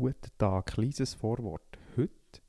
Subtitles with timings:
[0.00, 1.76] Guten Tag, kleines Vorwort.
[1.96, 2.40] Heute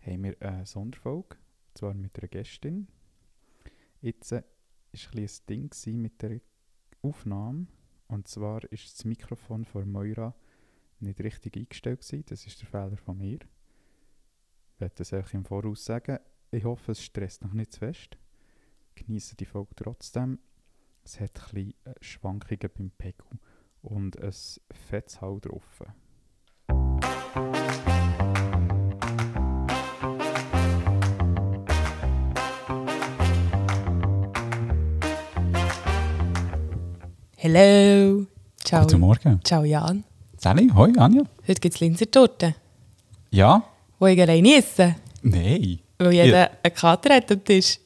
[0.00, 1.36] haben wir eine Sonderfolge,
[1.74, 2.88] zwar mit einer Gästin.
[4.00, 6.40] Jetzt war ein, ein Ding mit der
[7.02, 7.66] Aufnahme.
[8.08, 10.34] Und zwar ist das Mikrofon von Moira
[11.00, 12.00] nicht richtig eingestellt.
[12.00, 12.24] Gewesen.
[12.30, 13.40] Das ist der Fehler von mir.
[14.72, 16.18] Ich werde das euch im Voraus sagen.
[16.50, 18.16] Ich hoffe, es stresst noch nicht zu fest.
[18.94, 20.38] Genieße die Folge trotzdem.
[21.04, 23.38] Es hat ein bisschen äh, Schwankungen beim Pegel
[23.82, 24.32] und ein
[24.72, 25.82] fettes Hau drauf.
[37.50, 38.26] Hallo.
[38.64, 38.82] Ciao.
[38.82, 39.40] Guten Morgen.
[39.44, 40.02] Ciao Jan.
[40.36, 41.22] Sally, hoi Anja.
[41.46, 42.56] Heute gibt es Linsertorte,
[43.30, 43.62] Ja?
[44.00, 45.78] die ich alleine esse, Nein.
[45.98, 47.78] weil jeder einen Kater hat am Tisch.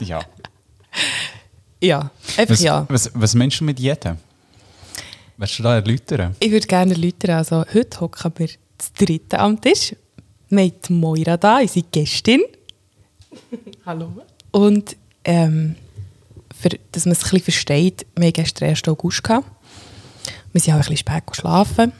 [0.00, 0.20] Ja.
[1.82, 2.86] Ja, einfach Was, ja.
[2.88, 4.16] was, was meinst du mit jedem?
[5.36, 6.34] Willst du da erläutern?
[6.40, 9.94] Ich würde gerne erläutern, also heute hocken wir das dritte am Tisch.
[10.48, 12.40] Wir haben Moira da, unsere Gästin.
[13.84, 14.12] Hallo.
[14.50, 15.74] Und ähm,
[16.58, 18.86] für, dass man es ein bisschen versteht, wir hatten gestern 1.
[18.88, 19.22] August.
[19.22, 19.46] Gehabt.
[20.52, 21.92] Wir sind auch ein bisschen spät geschlafen.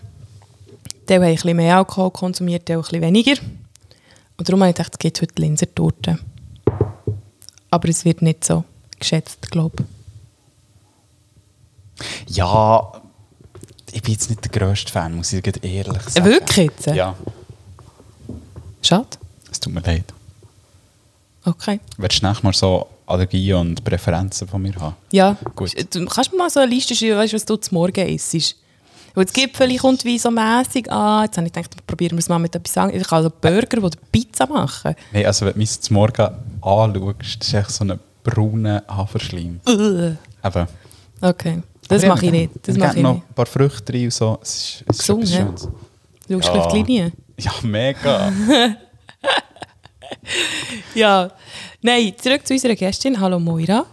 [1.09, 3.35] Die haben ein bisschen mehr Alkohol konsumiert, die ein bisschen weniger.
[4.37, 6.19] Und darum habe ich gedacht, es gibt heute Linsertorte.
[7.71, 8.65] Aber es wird nicht so
[8.99, 9.85] geschätzt, glaube
[12.27, 12.37] ich.
[12.37, 12.93] Ja,
[13.93, 16.27] ich bin jetzt nicht der grösste Fan, muss ich ehrlich sagen.
[16.27, 16.87] Wirklich jetzt?
[16.87, 17.15] Ja,
[18.83, 19.07] Schade.
[19.51, 20.13] es tut mir leid.
[21.45, 21.81] Okay.
[21.97, 24.97] Willst du nachher mal so Allergien und Präferenzen von mir haben?
[25.13, 25.75] Ja, Gut.
[25.95, 28.57] du kannst mir mal so eine Liste schreiben, weißt, was du zum Morgen isst.
[29.15, 31.25] Weil das Gipfel kommt wie so mässig an.
[31.25, 33.01] Jetzt habe ich gedacht, probieren wir es mal mit etwas anderem.
[33.01, 34.97] Ich kann also Burger oder Pizza machen.
[35.13, 36.29] Nein, also wenn du mich zum Morgen
[36.61, 39.61] anschaust, ist echt so ein brauner Haferschleim.
[39.69, 40.19] Eben.
[41.21, 42.51] Okay, das mache ich nicht.
[42.63, 43.25] Das mache ich noch nicht.
[43.31, 44.39] ein paar Früchte rein und so.
[44.43, 45.37] Es ist, es ist Gesund, ja?
[45.39, 45.69] Schönes.
[46.29, 46.61] Du schaust Ja.
[46.63, 47.13] auf die Linie.
[47.39, 48.33] Ja, mega.
[50.95, 51.31] Ja.
[51.87, 53.21] Nein, zurück zu unserer Gästin.
[53.21, 53.85] Hallo Moira.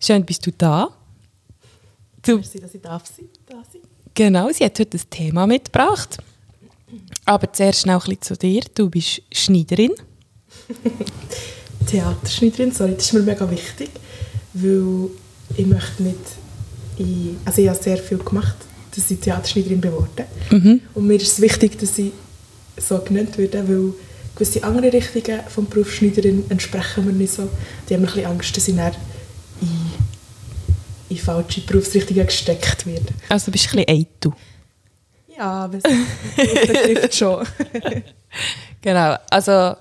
[0.00, 0.88] Schön, bist du da.
[2.20, 3.80] Du, Merci, dass ich darf sein, da sein.
[4.12, 6.18] genau, sie hat heute ein Thema mitgebracht.
[7.26, 8.62] Aber zuerst noch ein bisschen zu dir.
[8.74, 9.92] Du bist Schneiderin.
[11.86, 13.90] Theaterschneiderin, sorry, das ist mir mega wichtig,
[14.54, 15.10] weil
[15.56, 16.18] ich möchte nicht,
[16.96, 18.56] in, also ich habe sehr viel gemacht,
[18.96, 20.80] dass ich Theaterschneiderin geworden Mhm.
[20.92, 22.10] Und mir ist es wichtig, dass ich
[22.78, 23.94] so genannt werde, weil
[24.38, 27.48] gewisse andere Richtungen vom Beruf Schneiderin entsprechen mir nicht so.
[27.88, 28.94] Die haben ein bisschen Angst, dass ich dann
[29.60, 29.92] in,
[31.08, 33.06] in falsche Berufsrichtungen gesteckt werde.
[33.28, 34.32] Also du bist ein bisschen eitel.
[35.36, 37.46] Ja, aber es betrifft schon.
[38.80, 39.72] Genau, also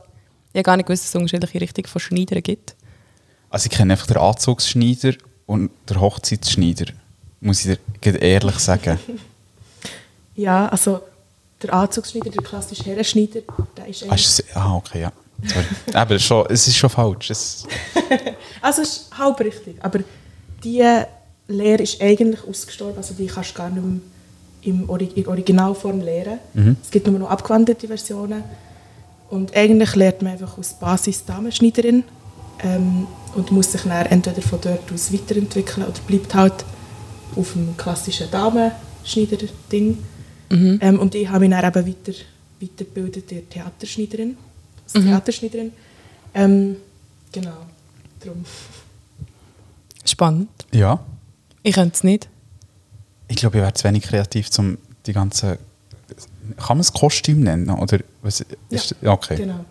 [0.51, 2.75] ich habe gar nicht gewusst, dass es unterschiedliche Richtungen von Schneidern gibt.
[3.49, 5.13] Also ich kenne einfach den Anzugsschneider
[5.45, 6.93] und den Hochzeitsschneider.
[7.39, 8.99] Muss ich dir ehrlich sagen.
[10.35, 11.01] Ja, also
[11.61, 13.41] der Anzugsschneider, der klassische Herrenschneider,
[13.75, 14.43] der ist Ah, eigentlich...
[14.55, 15.11] ah, okay, ja.
[15.43, 15.65] Sorry.
[16.01, 17.29] Eben, es ist schon, es ist schon falsch.
[17.29, 17.65] Es,
[18.61, 19.99] Also es ist halb richtig, aber
[20.63, 21.07] diese
[21.47, 23.99] Lehre ist eigentlich ausgestorben, also die kannst du gar nicht mehr
[24.63, 26.39] im Ori in Originalform lehren.
[26.83, 28.43] Es gibt nur noch abgewandelte Versionen
[29.29, 32.03] und eigentlich lernt man einfach aus Basis Damenschneiderin
[32.63, 36.65] ähm, und muss sich dann entweder von dort aus weiterentwickeln oder bleibt halt
[37.35, 40.03] auf dem klassischen Damenschneider-Ding.
[40.49, 42.13] Ähm, und ich habe mich dann eben weiter,
[42.61, 44.37] weitergebildet in Theaterschneiderin,
[44.83, 45.71] als Theaterschneiderin.
[46.33, 46.77] Ähm,
[47.31, 47.57] genau,
[48.23, 48.45] darum.
[50.05, 50.49] Spannend.
[50.71, 50.99] ja.
[51.63, 52.29] Ich könnte es nicht.
[53.27, 55.59] Ich glaube, ich wäre zu wenig kreativ, um die ganze...
[56.55, 57.69] Kann man es Kostüm nennen?
[57.69, 59.11] Oder was ist ja.
[59.11, 59.65] Okay, Genau.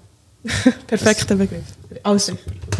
[0.86, 1.64] Perfekter Begriff.
[2.02, 2.36] Also,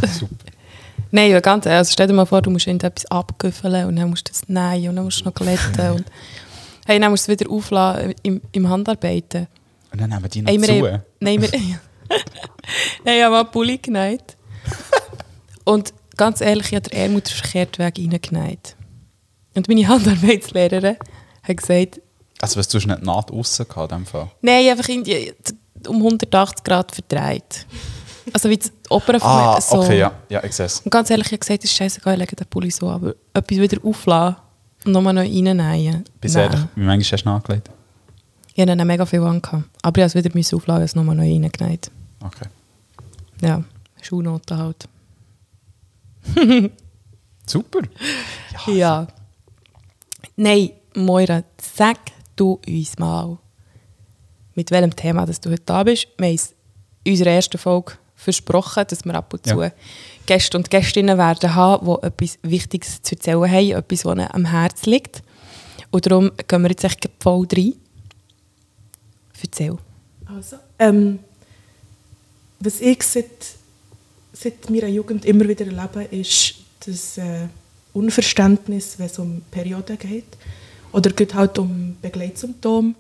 [0.07, 0.35] super.
[1.11, 4.11] Nein, ja, ganz ehrlich, also stell dir mal vor, du musst irgendetwas abgüffeln und dann
[4.11, 6.05] musst du das nähen und dann musst du noch glätten und
[6.87, 9.47] hey, dann musst du es wieder aufladen im, im Handarbeiten.
[9.93, 10.75] Und dann nehmen die noch Hey, wir zu.
[10.93, 14.37] haben, nein, wir, nein, ich habe mal Pulli genäht.
[15.65, 18.77] Und ganz ehrlich, ich habe den Ärmel den verkehrten Weg reingenäht.
[19.55, 20.97] Und meine Handarbeitslehrerin
[21.43, 22.01] hat gesagt,
[22.41, 24.31] Also was, du hast nicht die Naht aussen gehabt, in dem Fall?
[24.43, 25.33] nein, einfach irgendwie
[25.89, 27.67] um 180 Grad verdreht.
[28.33, 29.59] Also wie das Opernformat.
[29.59, 29.79] Ah, so.
[29.79, 30.13] okay, ja.
[30.29, 30.67] Ja, ich sehe.
[30.85, 33.15] Und ganz ehrlich, ich habe gesagt, es ist scheißegal, ich lege den Pulli so, aber
[33.33, 34.37] etwas wieder aufladen
[34.87, 36.05] nochmal neu reinnähen.
[36.21, 36.45] Bis Nein.
[36.45, 37.71] ehrlich, wie manchmal hast du nachgelegt?
[38.55, 39.65] Ich hatte mega viel angehabt.
[39.83, 41.91] Aber ich musste es wieder müssen aufladen, es nochmal neu reingenäht.
[42.21, 42.49] Okay.
[43.43, 43.63] Ja,
[44.01, 44.89] Schulnoten halt.
[47.47, 47.81] Super.
[48.67, 49.07] Ja.
[50.37, 51.99] Nein, Moira, sag
[52.35, 53.39] du uns mal,
[54.55, 56.09] mit welchem Thema dass du heute da bist.
[56.17, 56.55] Wir haben es
[57.05, 57.93] in unserer ersten Folge
[58.27, 59.73] versprochen, dass wir ab und zu Ja.
[60.27, 64.45] Gäste und Gästinnen werden haben, die etwas Wichtiges zu erzählen haben, etwas, was ihnen am
[64.47, 65.23] Herzen liegt.
[65.91, 67.75] Und darum gehen wir jetzt echt voll rein.
[69.41, 69.79] Erzähl.
[70.27, 71.21] Also, ähm,
[72.59, 73.31] was ich seit,
[74.33, 77.47] seit meiner Jugend immer wieder erlebe, ist das äh,
[77.93, 80.37] Unverständnis, wenn es um Perioden geht.
[80.93, 82.95] Oder geht halt um Begleitsymptome.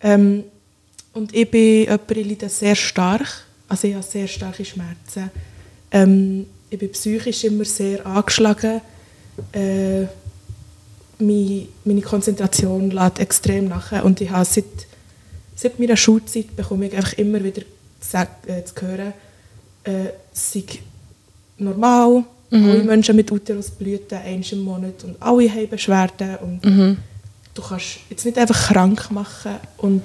[0.00, 0.44] Ähm,
[1.12, 3.46] und ich bin jemand, ich leide sehr stark.
[3.68, 5.30] Also ich habe sehr starke Schmerzen.
[5.90, 8.80] Ähm, ich bin psychisch immer sehr angeschlagen.
[9.52, 10.02] Äh,
[11.18, 14.04] meine, meine Konzentration lädt extrem nach.
[14.04, 14.64] Und ich habe seit,
[15.56, 17.62] seit meiner Schulzeit bekomme ich einfach immer wieder
[18.00, 18.16] zu,
[18.46, 19.12] äh, zu hören,
[19.84, 20.64] äh, es sei
[21.58, 22.70] normal, Mhm.
[22.70, 26.36] alle Menschen mit Uterusblüten einmal im Monat und alle haben Beschwerden.
[26.36, 26.96] Und Mhm.
[27.52, 29.56] du kannst jetzt nicht einfach krank machen.
[29.76, 30.02] Und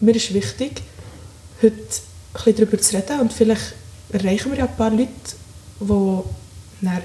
[0.00, 0.80] mir ist wichtig,
[1.60, 1.76] heute
[2.32, 3.20] bisschen darüber zu reden.
[3.20, 3.74] Und vielleicht
[4.12, 5.08] erreichen wir ja ein paar Leute,
[5.80, 7.02] die dann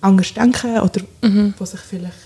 [0.00, 1.54] anders denken oder Mhm.
[1.58, 2.16] die sich vielleicht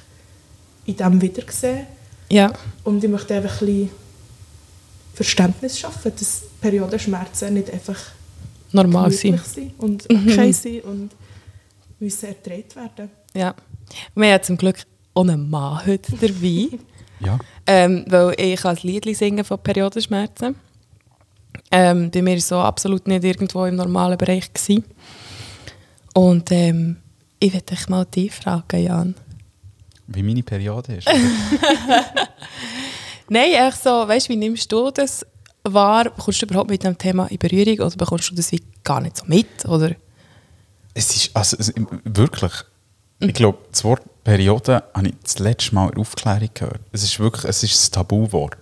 [0.87, 1.87] in dem wiedersehen.
[2.31, 2.53] Ja.
[2.85, 3.91] Und ich möchte einfach ein bisschen
[5.15, 7.99] Verständnis schaffen, dass Periodenschmerzen nicht einfach
[8.73, 11.11] Normal gemütlich sind und okay sind und
[11.99, 13.11] müssen erträgt werden.
[13.35, 13.55] Ja.
[14.15, 14.77] Wir haben zum Glück
[15.15, 16.69] auch einen Mann heute dabei.
[17.21, 17.37] Ja.
[17.67, 20.55] Ähm, weil ich kann ein Lied singen von Periodenschmerzen.
[21.71, 24.53] Ähm, bei mir war so absolut nicht irgendwo im normalen Bereich.
[24.53, 24.85] Gewesen.
[26.15, 26.97] Und ähm,
[27.39, 29.15] ich würde dich mal dich fragen, Jan.
[30.07, 31.09] Wie meine Periode ist.
[33.29, 35.25] Nein, echt so, weißt, wie nimmst du das
[35.63, 36.09] wahr?
[36.11, 39.19] Kommst du überhaupt mit dem Thema in Berührung oder bekommst du das wie gar nicht
[39.19, 39.67] so mit?
[39.67, 39.95] Oder?
[40.99, 41.73] es ist, also, es,
[42.05, 42.53] wirklich,
[43.21, 46.81] ich glaube, das Wort Periode habe ich das letzte Mal in der Aufklärung gehört.
[46.93, 48.59] Es ist wirklich, es ist ein Tabuwort.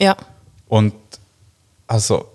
[0.00, 0.16] Ja.
[0.68, 0.94] Und
[1.88, 2.26] also,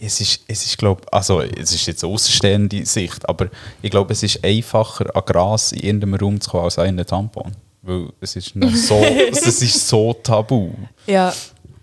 [0.00, 3.48] es ist, es ist glaube also es ist jetzt eine außenstehende Sicht, aber
[3.82, 7.06] ich glaube, es ist einfacher, an Gras in irgendeinem Raum zu kommen, als an einen
[7.06, 7.52] Tampon.
[7.82, 8.94] Weil es ist so,
[9.30, 10.70] es ist so tabu.
[11.06, 11.32] Ja,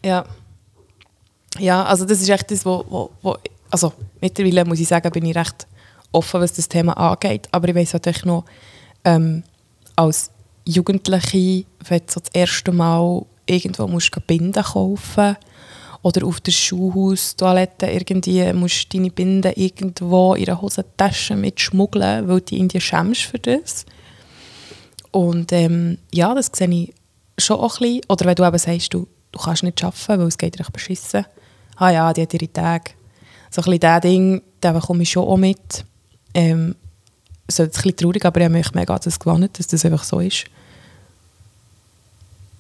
[0.04, 0.26] ja.
[1.60, 3.38] Ja, also das ist echt das, wo, wo, wo
[3.70, 5.66] also mittlerweile muss ich sagen, bin ich recht
[6.12, 8.46] offen, was das Thema angeht, aber ich weiß natürlich noch,
[9.04, 9.44] ähm,
[9.96, 10.32] als
[10.66, 15.38] Jugendliche, wenn du so das erste Mal irgendwo musst du Binden kaufen
[16.08, 22.40] oder auf der Schulhaustoilette irgendwie musst du deine Binden irgendwo in einer Hosentasche mitschmuggeln, weil
[22.40, 23.86] du dich irgendwie schämst für das.
[25.12, 26.94] Und ähm, ja, das sehe ich
[27.38, 28.02] schon auch ein bisschen.
[28.08, 31.26] Oder wenn du eben sagst, du, du kannst nicht arbeiten, weil es geht dir beschissen.
[31.76, 32.92] Ah ja, die hat ihre Tage.
[33.52, 35.84] So ein bisschen dieses Ding, da bekomme ich schon auch mit.
[36.34, 36.74] Ähm,
[37.50, 40.06] so ein bisschen traurig, aber ich habe mich mega an das gewohnt, dass das einfach
[40.06, 40.46] so ist.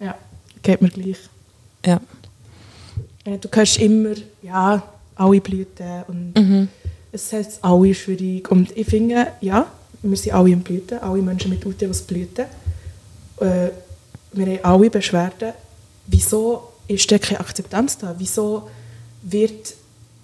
[0.01, 0.15] Ja,
[0.63, 1.17] geht mir gleich.
[1.85, 2.01] Ja.
[3.27, 4.81] Äh, Du hörst immer, ja,
[5.15, 6.67] alle Blüten und Mhm.
[7.11, 8.49] es heißt alle schwierig.
[8.49, 9.67] Und ich finde, ja,
[10.01, 12.45] wir sind alle im Blüten, alle Menschen mit Uterus blüten.
[13.39, 13.69] Äh,
[14.33, 15.53] wir haben alle Beschwerden.
[16.05, 18.15] Wieso ist da keine Akzeptanz da?
[18.17, 18.69] Wieso,
[19.23, 19.73] wird,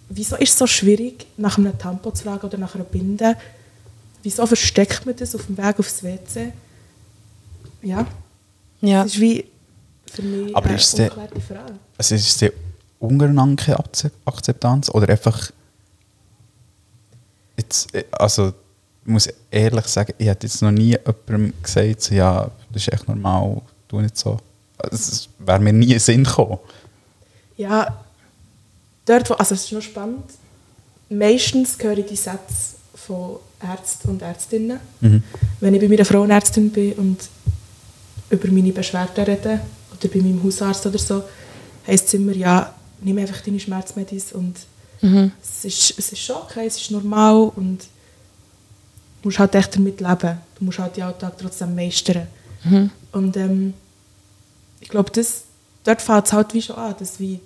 [0.10, 3.36] wieso ist es so schwierig, nach einem Tampon zu fragen oder nach einer Binde?
[4.22, 6.54] Wieso versteckt man das auf dem Weg aufs WC?
[7.82, 8.06] Ja,
[8.82, 9.04] Ja.
[9.04, 9.46] das ist wie
[10.06, 11.74] für mich Aber eine ist ungeklärte Frage.
[11.98, 12.52] Also ist es die
[13.04, 15.52] untereinander keine Akze- Akzeptanz oder einfach
[17.58, 18.54] jetzt, äh, also
[19.06, 22.94] ich muss ehrlich sagen, ich hätte jetzt noch nie jemandem gesagt, so, ja, das ist
[22.94, 24.38] echt normal, tu nicht so.
[24.78, 26.58] Also, es wäre mir nie in Sinn gekommen.
[27.58, 28.02] Ja,
[29.06, 30.24] dort, wo, also es ist noch spannend.
[31.10, 34.80] Meistens höre ich die Sätze von Ärzten und Ärztinnen.
[35.02, 35.24] Mhm.
[35.60, 37.30] Wenn ich bei meiner Frauenärztin bin und
[38.30, 39.60] über meine Beschwerden rede,
[39.92, 41.24] oder bei meinem Hausarzt oder so,
[41.86, 44.57] heisst es immer, ja, nimm einfach deine Schmerzmedis und
[45.04, 45.33] Mhm.
[45.44, 47.80] es, ist, es ist schon okay, es ist normal und
[49.21, 50.38] du musst halt echt damit leben.
[50.57, 52.26] Du musst halt den Alltag trotzdem meistern.
[52.64, 52.90] Mhm.
[53.12, 53.73] Und ähm,
[54.80, 55.44] ich glaube, das,
[55.83, 57.42] dort fängt es halt wie schon an, dass wie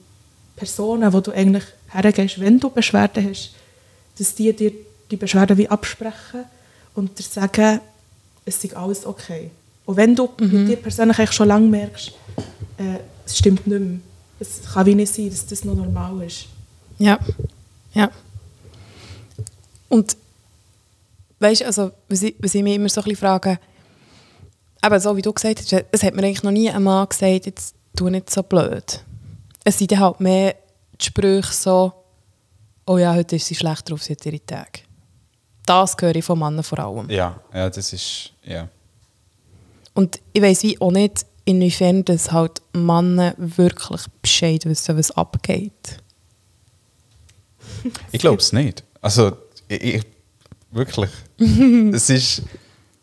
[0.56, 3.56] Personen, wo du eigentlich hergehst, wenn du Beschwerden hast,
[4.20, 4.72] dass die dir
[5.10, 6.46] die Beschwerden wie absprechen
[6.94, 7.80] und dir sagen,
[8.46, 9.50] es sei alles okay.
[9.86, 12.12] Und wenn du mit dir persönlich eigentlich schon lange merkst,
[12.77, 14.00] äh, es stimmt nicht mehr,
[14.39, 16.46] es kann wie nicht sein, dass das noch normal ist.
[16.98, 17.20] Ja.
[17.94, 18.12] Ja.
[19.89, 20.17] Und
[21.39, 23.60] weißt du, also, was ich, was ich mich immer so ein bisschen frage,
[24.84, 27.46] eben so wie du gesagt hast, es hat mir eigentlich noch nie ein Mann gesagt,
[27.46, 29.03] jetzt tu nicht so blöd.
[29.63, 30.56] Es sind halt mehr
[31.00, 31.94] die Sprüche so,
[32.86, 34.82] oh ja, heute ist sie schlecht drauf, sie hat ihre Tage.
[35.65, 37.10] Das höre ich von Männern vor allem.
[37.10, 38.70] Ja, ja, das ist, ja.
[39.94, 45.72] Und ich weiss wie auch nicht, inwiefern das halt Männer wirklich Bescheid wissen, was abgeht.
[48.12, 48.84] Ich glaube es nicht.
[49.01, 49.38] Also,
[49.68, 50.04] ich, ich,
[50.72, 51.10] wirklich.
[51.94, 52.42] es ist,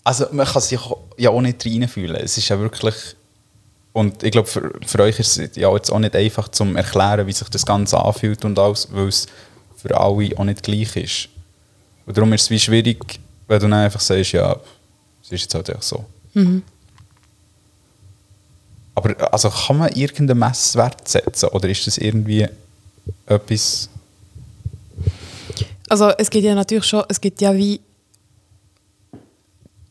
[0.03, 0.81] also man kann sich
[1.17, 2.17] ja auch nicht reinfühlen.
[2.17, 2.95] Es ist ja wirklich,
[3.93, 7.27] Und ich glaube, für, für euch ist es ja jetzt auch nicht einfach zu erklären,
[7.27, 9.27] wie sich das Ganze anfühlt und alles, weil es
[9.77, 11.29] für alle auch nicht gleich ist.
[12.05, 14.57] Und darum ist es wie schwierig, wenn du dann einfach sagst, ja,
[15.23, 16.05] es ist jetzt halt einfach so.
[16.35, 16.63] Mhm.
[18.95, 22.49] Aber also kann man irgendeinen Messwert setzen oder ist das irgendwie
[23.27, 23.89] etwas...
[25.89, 27.81] Also es gibt ja natürlich schon, es gibt ja wie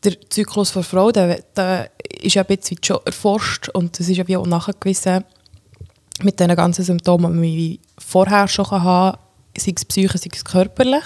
[0.02, 4.16] der Zyklus der Frau, der, der ist ja ein bisschen schon erforscht und das ist
[4.16, 5.24] ja wie auch nachgewiesen
[6.22, 9.20] mit den ganzen Symptomen, die man vorher schon haben kann,
[9.58, 11.04] sei es psychisch, sei es körperlich.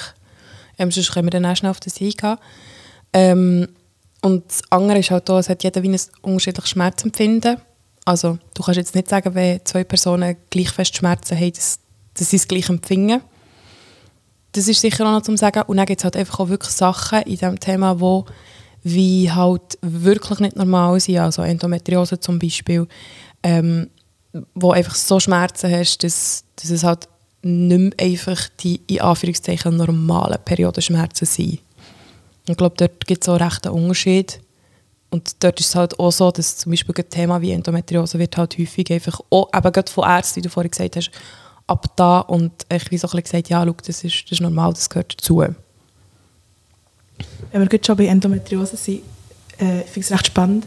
[0.79, 2.37] Ähm, sonst können wir dann auch schnell auf das eingehen.
[3.13, 3.69] Ähm,
[4.21, 7.59] und das andere ist halt auch, es hat jeder wie ein unterschiedliches Schmerzempfinden.
[8.09, 11.79] Also du kannst jetzt nicht sagen, wenn zwei Personen gleich fest Schmerzen haben, dass,
[12.15, 13.21] dass sie es gleich empfinden.
[14.53, 15.63] Das ist sicher auch noch zum sagen.
[15.67, 18.25] Und dann gibt es halt einfach auch wirklich Sachen in diesem Thema, wo
[18.83, 22.87] wie halt wirklich nicht normal sind, also Endometriose zum Beispiel,
[23.43, 23.91] ähm,
[24.55, 27.09] wo einfach so Schmerzen hast, dass, dass es halt
[27.43, 31.59] nicht mehr einfach die in Anführungszeichen normalen Periodenschmerzen sind.
[32.47, 34.41] Ich glaube, dort gibt es auch recht einen Unterschied.
[35.11, 38.37] Und dort ist es halt auch so, dass zum Beispiel ein Thema wie Endometriose wird
[38.37, 41.11] halt häufig einfach auch, eben gerade von Ärzten, wie du vorhin gesagt hast,
[41.67, 44.41] ab da und ich wie so ein bisschen gesagt, ja, schau, das ist, das ist
[44.41, 45.43] normal, das gehört dazu.
[47.53, 49.03] Wenn wir schon bei Endometriose sind,
[49.59, 50.67] äh, ich finde es recht spannend.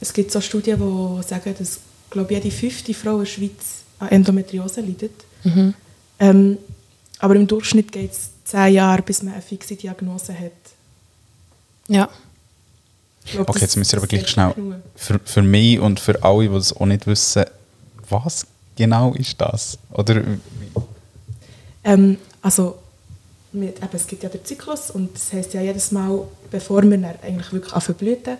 [0.00, 1.80] Es gibt so Studien, die sagen, dass
[2.10, 5.12] glaube jede fünfte Frau in der Schweiz an Endometriose leidet.
[5.44, 5.74] Mhm.
[6.18, 6.58] Ähm,
[7.18, 10.52] aber im Durchschnitt geht es zehn Jahre, bis man eine fixe Diagnose hat.
[11.88, 12.08] Ja.
[13.24, 14.54] Glaub, Okay, das- jetzt müssen wir aber das gleich schnell
[14.96, 17.44] für, für mich und für alle, die es auch nicht wissen,
[18.08, 19.78] was genau ist das?
[19.92, 20.22] Oder
[21.84, 22.76] Ähm, also,
[23.52, 27.14] mit, eben, es gibt ja den Zyklus und das heisst ja jedes Mal, bevor wir
[27.22, 28.36] eigentlich wirklich anfangen blüten,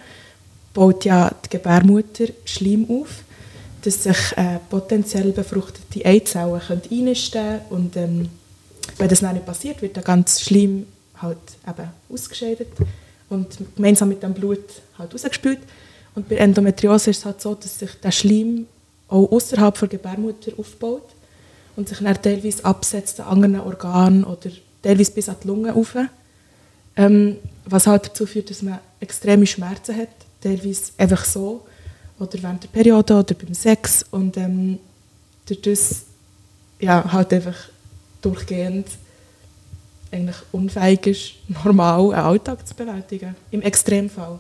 [0.75, 3.09] baut ja die Gebärmutter Schleim auf,
[3.83, 8.29] dass sich äh, potenziell befruchtete Eizellen können einnisten können und ähm,
[8.97, 10.87] wenn das dann nicht passiert, wird der ganze Schleim
[11.21, 12.69] halt eben ausgescheidet
[13.33, 14.65] und gemeinsam mit dem Blut
[14.99, 15.59] halt rausgespült.
[16.15, 18.67] Und bei Endometriose ist es halt so, dass sich der Schleim
[19.09, 21.09] auch außerhalb der Gebärmutter aufbaut
[21.77, 24.51] und sich dann teilweise absetzt an anderen Organen oder
[24.83, 25.97] teilweise bis an die Lunge rauf.
[26.97, 30.11] Ähm, was halt dazu führt, dass man extreme Schmerzen hat,
[30.43, 31.63] teilweise einfach so
[32.19, 34.79] oder während der Periode oder beim Sex und ähm,
[35.47, 35.61] durch
[36.81, 37.57] ja, halt einfach
[38.21, 38.87] durchgehend
[40.13, 41.33] eigentlich unfähig ist,
[41.65, 44.39] normal einen Alltag zu bewältigen, im Extremfall.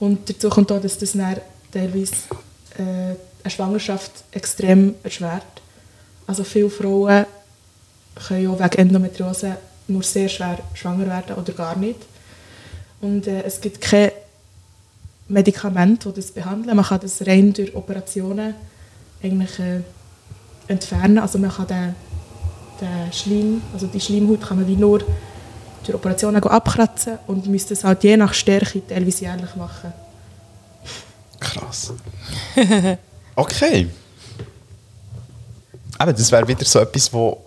[0.00, 1.36] Und dazu kommt auch, dass das dann
[1.70, 2.14] teilweise
[2.76, 5.44] äh, eine Schwangerschaft extrem erschwert.
[6.26, 7.26] Also viele Frauen
[8.26, 9.56] können auch wegen Endometriose
[9.88, 12.00] nur sehr schwer schwanger werden oder gar nicht.
[13.00, 14.10] Und äh, es gibt kein
[15.28, 16.76] Medikament, das das behandeln.
[16.76, 18.54] Man kann das rein durch Operationen
[19.22, 19.80] eigentlich äh,
[20.68, 21.18] entfernen.
[21.18, 21.94] Also man kann den,
[22.82, 25.02] den Schleim, also die Schleimhaut kann man wie nur
[25.84, 29.92] durch Operationen abkratzen und müsste es halt je nach Stärke teilweise jährlich machen.
[31.40, 31.92] krass.
[33.34, 33.88] Okay.
[35.96, 37.46] Aber das wäre wieder so etwas, wo,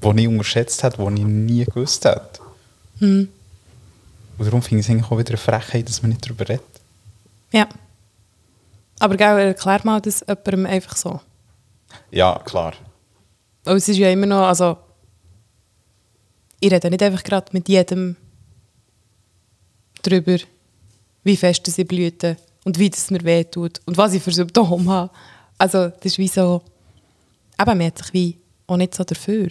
[0.00, 2.40] wo ich unterschätzt habe, wo ich nie gewusst hätte.
[2.98, 3.28] Hm.
[4.38, 6.62] Und darum finde ich es eigentlich auch wieder eine Frechheit, dass man nicht darüber redet.
[7.52, 7.66] Ja.
[9.00, 11.20] Aber gell, erklär mal das jemandem einfach so.
[12.12, 12.74] Ja, klar.
[13.64, 14.76] Weil es ist ja immer noch, also
[16.60, 18.16] ich rede nicht einfach gerade mit jedem
[20.02, 20.38] darüber,
[21.24, 25.10] wie fest sie blüten und wie es mir wehtut und was ich für Symptome habe.
[25.58, 26.62] Also das ist wie so,
[27.60, 29.48] eben man hat sich wie auch nicht so dafür.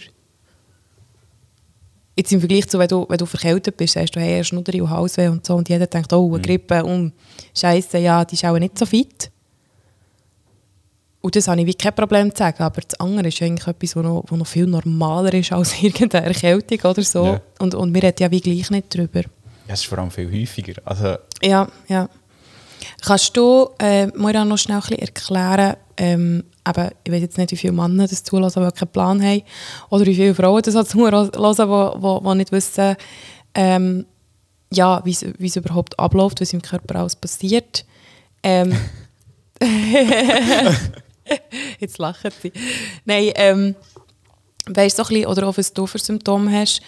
[2.16, 4.80] Jetzt im Vergleich zu, wenn du, wenn du verkältet bist, sagst du, hey, eine Schnuderi
[4.80, 7.12] und Halsweh und so und jeder denkt, oh, eine Grippe, um
[7.56, 9.32] Scheiße, ja, die ist auch nicht so fit.
[11.24, 13.96] Und das habe ich wie kein Problem zu sagen, aber das andere ist eigentlich etwas,
[13.96, 17.24] was noch, was noch viel normaler ist als irgendeine Erkältung oder so.
[17.24, 17.40] Ja.
[17.60, 19.20] Und, und wir reden ja wie gleich nicht drüber.
[19.20, 20.74] Ja, es ist vor allem viel häufiger.
[20.84, 22.10] Also, Ja, ja.
[23.06, 27.52] Kannst du äh, mir noch schnell ein bisschen erklären, ähm, eben, ich weiß jetzt nicht,
[27.52, 29.42] wie viele Männer das zulassen, die keinen Plan haben,
[29.88, 32.96] oder wie viele Frauen das zuhören, die, die, die nicht wissen,
[33.54, 34.04] ähm,
[34.70, 37.86] ja, wie es- wie es überhaupt abläuft, was im Körper alles passiert.
[38.42, 38.76] Ähm,
[41.80, 42.52] jetzt lachen sie.
[43.04, 43.74] Nein, ähm,
[44.66, 46.80] weißt, so oder was du für Symptome hast,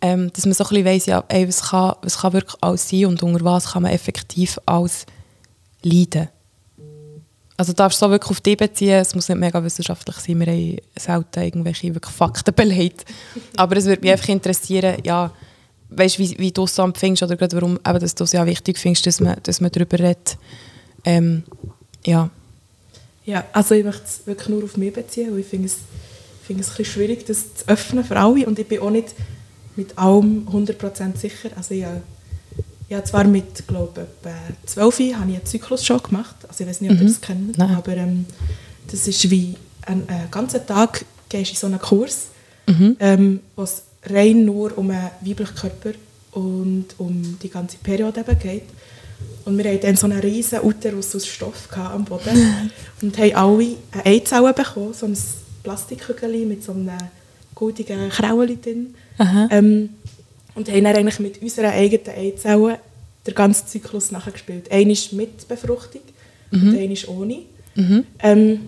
[0.00, 2.88] ähm, dass man so ein bisschen weiss, ja, ey, was, kann, was kann wirklich alles
[2.88, 5.06] sein und unter was kann man effektiv alles
[5.82, 6.28] leiden.
[7.56, 10.46] Also du darfst so wirklich auf dich beziehen, es muss nicht mega wissenschaftlich sein, wir
[10.46, 13.04] haben selten irgendwelche wirklich Fakten belegt.
[13.56, 15.30] Aber es würde mich einfach interessieren, ja,
[15.90, 18.44] weißt, wie, wie du es so empfindest oder gerade warum eben, dass du es ja
[18.46, 20.38] wichtig findest, dass man, dass man darüber redet.
[21.04, 21.44] Ähm,
[22.04, 22.30] ja.
[23.24, 25.76] Ja, also ich möchte es wirklich nur auf mich beziehen, weil ich finde es,
[26.46, 29.14] finde es ein bisschen schwierig, das zu öffnen für alle und ich bin auch nicht
[29.76, 31.50] mit allem 100% sicher.
[31.56, 31.84] Also ich,
[32.88, 36.68] ich habe zwar mit, glaube ich, 12 habe ich einen Zyklus schon gemacht, also ich
[36.68, 37.06] weiß nicht, ob ihr Mhm.
[37.08, 37.74] das kennt, Nein.
[37.76, 38.26] aber ähm,
[38.90, 39.54] das ist wie
[39.86, 42.26] ein, einen ganzen Tag gehst in so einen Kurs,
[42.66, 42.96] Mhm.
[43.00, 45.92] ähm, wo es rein nur um einen weiblichen Körper
[46.32, 48.62] und um die ganze Periode eben geht.
[49.44, 52.70] Und wir hatten dann so einen riesen Uterus aus Stoff am Boden
[53.02, 55.16] und haben alle eine Eizelle bekommen, so ein
[55.62, 56.90] Plastikkügelchen mit so einem
[57.54, 58.94] goldigen Kraueli drin.
[59.50, 59.90] Ähm,
[60.54, 62.76] und haben dann eigentlich mit unseren eigenen Eizellen
[63.26, 64.70] den ganzen Zyklus nachgespielt.
[64.70, 66.02] Einmal mit Befruchtung
[66.50, 67.38] und einmal ohne.
[67.74, 68.04] Mhm.
[68.18, 68.60] Ähm,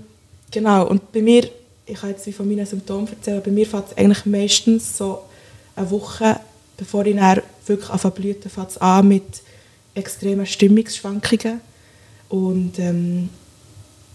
[0.51, 1.49] genau, und bei mir,
[1.87, 5.21] ich kann jetzt wie von meinen Symptomen erzählen, bei mir fängt es eigentlich meistens so
[5.77, 6.41] eine Woche,
[6.77, 9.43] bevor ich dann wirklich anfange zu blüten, fängt es an mit
[9.95, 11.61] extremen Stimmungsschwankungen
[12.29, 13.29] und ähm,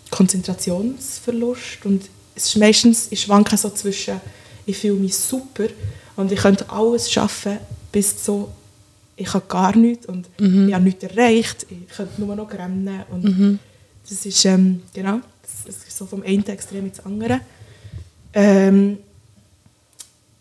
[0.09, 1.85] Konzentrationsverlust.
[1.85, 4.19] Und es ist meistens, ich schwanke so zwischen,
[4.65, 5.67] ich fühle mich super
[6.15, 7.57] und ich könnte alles schaffen,
[7.91, 8.51] bis so,
[9.15, 13.59] ich habe gar nichts und ich habe nichts erreicht, ich könnte nur noch rennen und
[14.07, 17.41] das ist, ähm, genau, das ist so vom einen Extrem ins andere.
[18.33, 18.97] Ähm,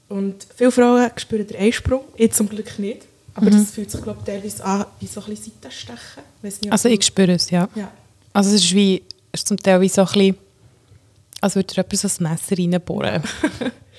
[0.09, 3.02] und viele Frauen spüren den Einsprung, ich zum Glück nicht.
[3.38, 6.23] Aber das fühlt sich, glaube ich, teilweise an wie so ein bisschen Seitenstechen.
[6.42, 7.68] Nicht, Also ich spüre es, ja.
[7.76, 7.90] Ja.
[8.33, 10.37] Also es ist wie, es ist zum Teil wie so ein bisschen,
[11.40, 13.23] als würde jemand so ein Messer reinbohren.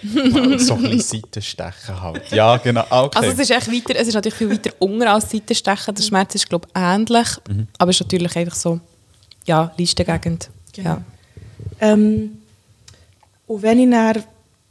[0.59, 2.31] so ein bisschen Seitenstechen halt.
[2.31, 2.85] Ja, genau.
[2.89, 3.17] Okay.
[3.17, 5.95] Also es ist echt weiter, es ist natürlich viel weiter unter als Seitenstechen.
[5.95, 7.27] Der Schmerz ist, glaube ich, ähnlich,
[7.77, 8.79] aber es ist natürlich einfach so,
[9.45, 10.49] ja, Listengegend.
[10.73, 10.89] Genau.
[10.89, 11.03] Ja.
[11.79, 12.39] Ähm,
[13.47, 14.23] und wenn ich dann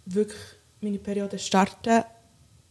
[0.05, 0.39] wirklich
[0.83, 2.05] meine Periode starte,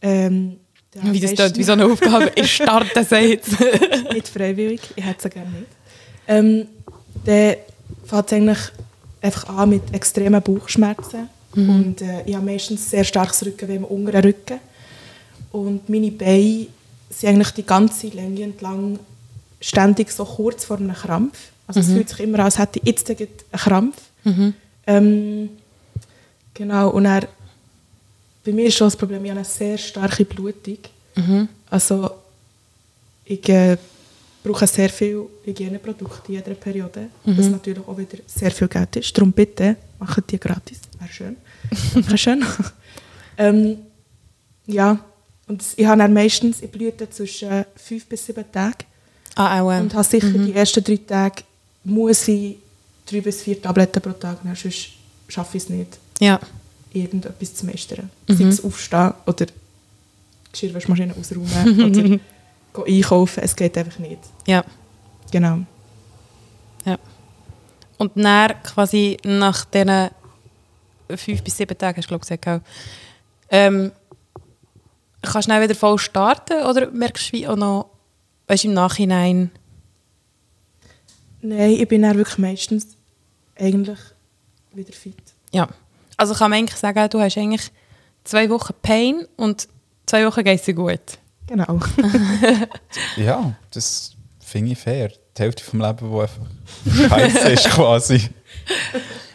[0.00, 0.60] ähm,
[0.92, 3.56] dann Wie das dort, wie so eine Aufgabe, ich starte sie jetzt.
[4.12, 5.66] nicht freiwillig, ich hätte sie gerne nicht.
[6.26, 6.66] Ähm,
[7.24, 7.56] dann
[8.04, 8.58] fängt es eigentlich
[9.20, 11.28] einfach an mit extremen Bauchschmerzen.
[11.54, 14.60] Und äh, ich habe meistens sehr starkes Rückenweh im unteren Rücken.
[15.50, 16.66] Und meine Beine
[17.10, 18.98] sind eigentlich die ganze Länge entlang
[19.60, 21.38] ständig so kurz vor einem Krampf.
[21.66, 23.96] Also es fühlt sich immer an, als hätte ich jetzt einen Krampf.
[24.86, 25.50] Ähm,
[26.54, 27.26] genau, und dann,
[28.48, 30.78] bei mir ist schon das Problem, ich habe eine sehr starke Blutung.
[31.68, 32.10] Also
[33.26, 33.76] ich äh,
[34.42, 39.14] brauche sehr viel Hygieneprodukte in jeder Periode, was natürlich auch wieder sehr viel Geld ist.
[39.14, 41.36] Darum bitte, machen die gratis, wäre schön.
[41.92, 42.42] Danke schön.
[43.36, 43.78] ähm,
[44.66, 44.98] ja,
[45.46, 48.84] und ich habe dann meistens, ich blüte zwischen fünf bis sieben Tagen
[49.34, 51.42] Ah, auch, ähm, und habe sicher die ersten drei Tage
[51.84, 52.56] muss ich
[53.06, 54.88] drei bis vier Tabletten pro Tag nehmen, sonst
[55.28, 56.40] schaffe ich es nicht, ja.
[56.92, 58.10] Irgendetwas zu meistern.
[58.28, 59.46] Sei es aufstehen oder
[60.52, 62.20] Geschirrwaschmaschine ausräumen
[62.74, 64.20] oder einkaufen, es geht einfach nicht.
[64.46, 64.64] ja.
[65.30, 65.58] Genau.
[66.86, 66.98] Ja.
[67.98, 70.08] Und dann quasi nach diesen
[71.16, 72.64] fünf bis sieben Tagen, hast du glaube ich gesagt,
[73.50, 73.92] ähm,
[75.20, 77.90] kannst du dann wieder voll starten oder merkst du wie auch noch,
[78.46, 79.50] weißt, im Nachhinein,
[81.42, 82.96] Nein, ich bin dann wirklich meistens
[83.56, 83.98] eigentlich
[84.72, 85.14] wieder fit.
[85.52, 85.68] ja.
[86.18, 87.70] Also kann man eigentlich sagen, du hast eigentlich
[88.24, 89.68] zwei Wochen Pain und
[90.04, 91.00] zwei Wochen geht es dir gut.
[91.46, 91.80] Genau.
[93.16, 95.10] Ja, das finde ich fair.
[95.36, 96.42] Die Hälfte vom Leben, wo einfach
[97.08, 98.28] scheiße ist quasi.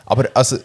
[0.06, 0.58] Aber also,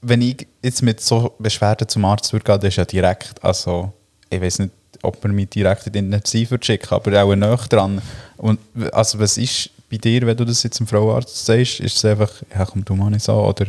[0.00, 3.92] wenn ich jetzt mit so Beschwerden zum Arzt würde gehen, dann ist ja direkt, also
[4.30, 8.00] ich weiß nicht, ob man mich direkt in die Intensiv schicken, aber auch näher dran.
[8.38, 8.58] Und
[8.92, 12.30] also was ist bei dir, wenn du das jetzt dem Frauenarzt sagst, ist es einfach,
[12.56, 13.66] ja komm, du mal nicht so, oder?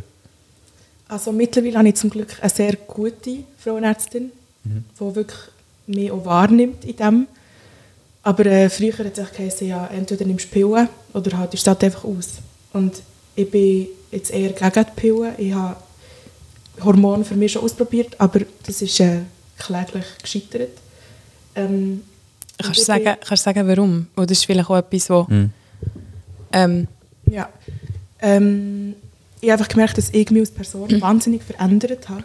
[1.09, 4.31] Also mittlerweile habe ich zum Glück eine sehr gute Frauenärztin,
[4.63, 5.39] die wirklich
[5.87, 7.27] mich auch wahrnimmt in dem.
[8.23, 11.81] Aber äh, früher hat es geheißen, ja, entweder nimmst du Pillen oder halt, ist das
[11.81, 12.27] einfach aus.
[12.73, 13.01] Und
[13.35, 15.33] ich bin jetzt eher gegen die Pillen.
[15.37, 15.77] Ich habe
[16.83, 19.21] Hormone für mich schon ausprobiert, aber das ist äh,
[19.57, 20.69] kläglich gescheitert.
[21.55, 22.03] Ähm,
[22.61, 24.07] Kannst du sagen, bin- kannst du sagen, warum?
[24.15, 25.49] Oder ist vielleicht auch etwas, wo, Mhm.
[26.53, 26.87] ähm,
[27.25, 27.49] Ja.
[28.21, 28.95] Ähm,
[29.41, 32.23] ich habe einfach gemerkt, dass ich mich als Person wahnsinnig verändert habe.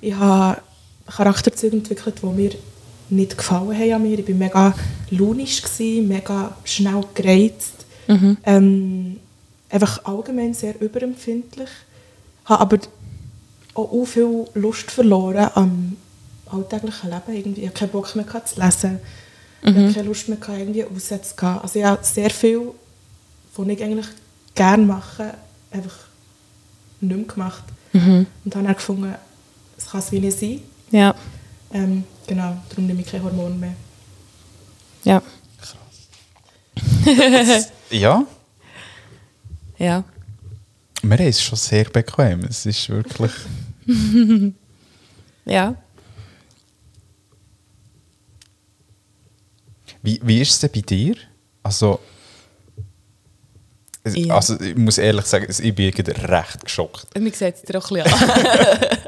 [0.00, 0.60] Ich habe
[1.06, 2.50] Charakterzüge entwickelt, die mir
[3.10, 4.18] nicht gefallen haben an mir.
[4.18, 4.74] Ich war mega
[5.10, 7.86] launisch, gewesen, mega schnell gereizt.
[8.44, 9.18] Ähm,
[9.68, 11.68] einfach allgemein sehr überempfindlich.
[12.46, 12.78] Habe aber
[13.74, 15.96] auch, viel Lust verloren am
[16.46, 17.36] alltäglichen Leben.
[17.36, 17.60] Irgendwie.
[17.62, 18.98] Ich hatte keinen Bock mehr zu lesen.
[19.62, 21.58] Ich hatte keine Lust mehr, irgendwie aussetzen zu gehen.
[21.62, 22.72] Also ich habe sehr viel,
[23.54, 24.06] was ich eigentlich
[24.54, 25.34] gerne mache,
[25.70, 26.05] einfach
[27.00, 27.64] nicht mehr gemacht.
[27.92, 29.14] Und habe dann gefunden,
[29.76, 30.60] es kann es wie nicht sein.
[30.90, 31.14] ja,
[31.72, 33.74] Ähm, genau, darum nehme ich keine Hormone mehr.
[35.04, 35.22] ja,
[37.90, 38.26] Ja,
[39.78, 40.04] ja.
[41.02, 42.40] Wir es schon sehr bequem.
[42.44, 43.32] Es ist wirklich...
[45.48, 45.76] Ja.
[50.02, 51.14] Wie, wie ist es denn bei dir?
[51.62, 52.00] Also,
[54.14, 54.34] Ja.
[54.34, 57.18] also ich muss ehrlich sagen, ich bin recht geschockt.
[57.18, 58.98] Mir sieht es dir auch ein bisschen an.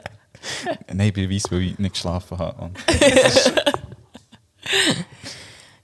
[0.93, 2.71] Nein, ich bin weiss, weil ich nicht geschlafen habe.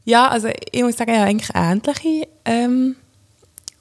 [0.05, 2.97] Ja, also ich muss sagen, ich habe eigentlich ähnliche ähm,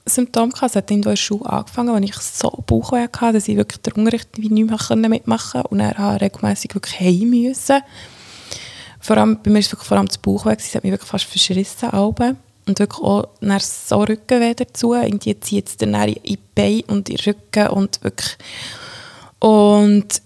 [0.05, 0.71] Symptome gehabt.
[0.71, 3.81] Es hat irgendwo in der Schule angefangen, als ich so Bauchweh hatte, dass ich wirklich
[3.81, 7.81] den Unterricht wie nicht mehr mitmachen konnte und dann habe ich regelmässig wirklich heim müssen.
[9.01, 11.09] Vor allem, bei mir war es wirklich vor allem das Bauchweh, es hat mich wirklich
[11.09, 11.89] fast verschrissen.
[11.89, 12.37] Alben.
[12.65, 14.93] Und wirklich auch dann so Rückenweh dazu.
[14.93, 18.37] Irgendwie zieht es dann in die Beine und in den Rücken und wirklich...
[19.39, 20.21] Und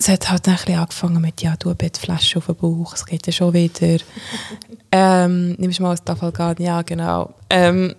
[0.00, 2.94] es hat halt dann ein bisschen angefangen mit, ja, du eine Bettflasche auf den Bauch,
[2.94, 3.98] es geht ja schon wieder.
[4.92, 7.34] ähm, nimmst du mal ein Tafelgarn, ja, genau.
[7.50, 7.94] Ähm,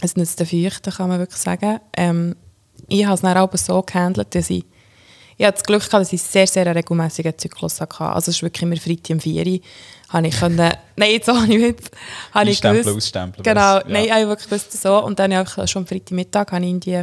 [0.00, 1.80] es nützt den Feuchten, kann man wirklich sagen.
[1.96, 2.36] Ähm,
[2.88, 4.64] ich habe es dann aber so gehandelt, dass ich,
[5.38, 8.00] ich hatte das Glück gehabt, dass ich sehr, sehr einen regelmäßigen Zyklus hatte.
[8.00, 9.60] Also es ist wirklich immer Freitag um 4 Uhr.
[10.10, 10.56] Habe ich können,
[10.96, 11.90] nein, jetzt auch nicht mit.
[12.34, 13.84] Habe ich gewusst, ausstempeln, Genau, ja.
[13.88, 15.02] nein, ich habe wirklich gewusst, so.
[15.04, 17.02] Und dann habe ich schon am Freitagmittag habe ich in die,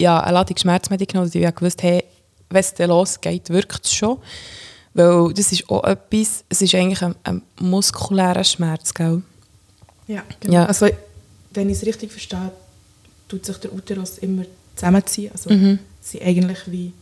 [0.00, 2.04] ja, eine Ladung Schmerzmittel genommen, und ich habe gewusst, hey,
[2.50, 4.18] wenn es dann losgeht, wirkt es schon.
[4.94, 9.22] Weil das ist auch etwas, es ist eigentlich ein, ein muskulärer Schmerz, gell?
[10.06, 10.54] Ja, genau.
[10.54, 10.66] Ja.
[10.66, 10.88] Also,
[11.50, 12.52] wenn ich es richtig verstehe,
[13.28, 14.44] tut sich der Uterus immer
[14.76, 15.32] zusammenziehen.
[15.32, 15.80] Also, Mhm.
[16.00, 16.92] sind eigentlich wie,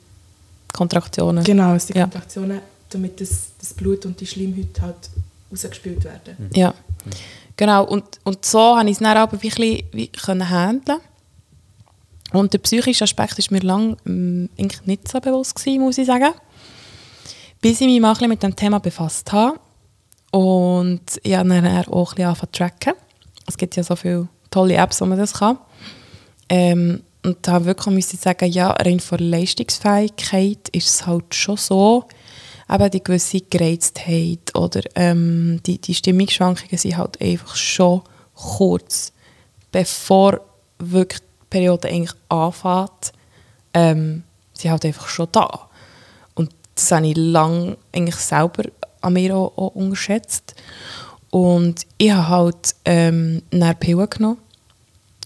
[0.74, 1.44] Kontraktionen.
[1.44, 2.02] genau, es sind Ja.
[2.04, 2.60] Kontraktionen,
[2.90, 4.96] damit das, das Blut und die Schleimhäute halt
[5.50, 6.50] rausgespült werden.
[6.54, 6.74] Ja,
[7.56, 7.84] genau.
[7.84, 10.98] Und, und so habe ich es dann aber wirklich wie können handeln.
[12.32, 16.06] Und der psychische Aspekt war mir lange ähm, eigentlich nicht so bewusst gewesen, muss ich
[16.06, 16.32] sagen.
[17.60, 19.58] Bis ich mich mal ein bisschen mit dem Thema befasst habe.
[20.32, 22.92] Und ich habe dann auch ein bisschen angefangen zu tracken.
[23.46, 25.58] Es gibt ja so viele tolle Apps, wo man das kann.
[26.48, 31.56] Ähm, und da wirklich muss ich sagen, ja, rein von Leistungsfähigkeit ist es halt schon
[31.56, 32.04] so,
[32.70, 38.02] eben die gewisse Gereiztheit oder ähm, die, die Stimmungsschwankungen sind halt einfach schon
[38.34, 39.12] kurz,
[39.72, 40.40] bevor
[40.78, 43.12] wirklich die Periode eigentlich anfängt,
[43.72, 45.68] ähm, sind halt einfach schon da.
[46.34, 48.64] Und das habe ich lange eigentlich selber
[49.00, 50.54] an mir auch, auch unterschätzt.
[51.30, 53.42] Und ich habe halt ähm,
[53.80, 54.38] Pillen genommen,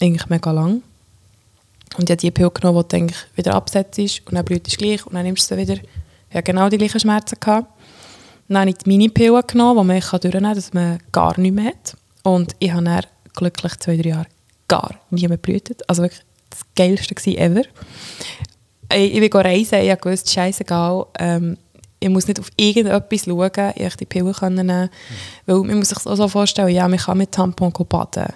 [0.01, 0.81] eigentlich mega lang.
[1.97, 5.05] Und ich habe die Pille genommen, die du wieder absetzt und dann blüht es gleich
[5.05, 5.81] und dann nimmst du sie wieder.
[6.29, 7.37] Ich hatte genau die gleichen Schmerzen.
[7.39, 7.67] Gehabt.
[8.47, 11.65] Dann habe ich die Mini-Pille genommen, die man durchnehmen kann, dass man gar nichts mehr
[11.65, 11.97] hat.
[12.23, 14.27] Und ich habe dann glücklich zwei, drei Jahre
[14.67, 15.87] gar nie mehr blühtet.
[15.89, 17.63] Also wirklich das Geilste gewesen ever.
[18.91, 21.57] Ich, ich bin reisen, ich gewusst, scheißegal, ähm,
[21.99, 24.89] ich muss nicht auf irgendetwas schauen, ich die Pille können nehmen.
[25.45, 28.33] Weil man muss sich so vorstellen, ja, man kann mit Tampon baden,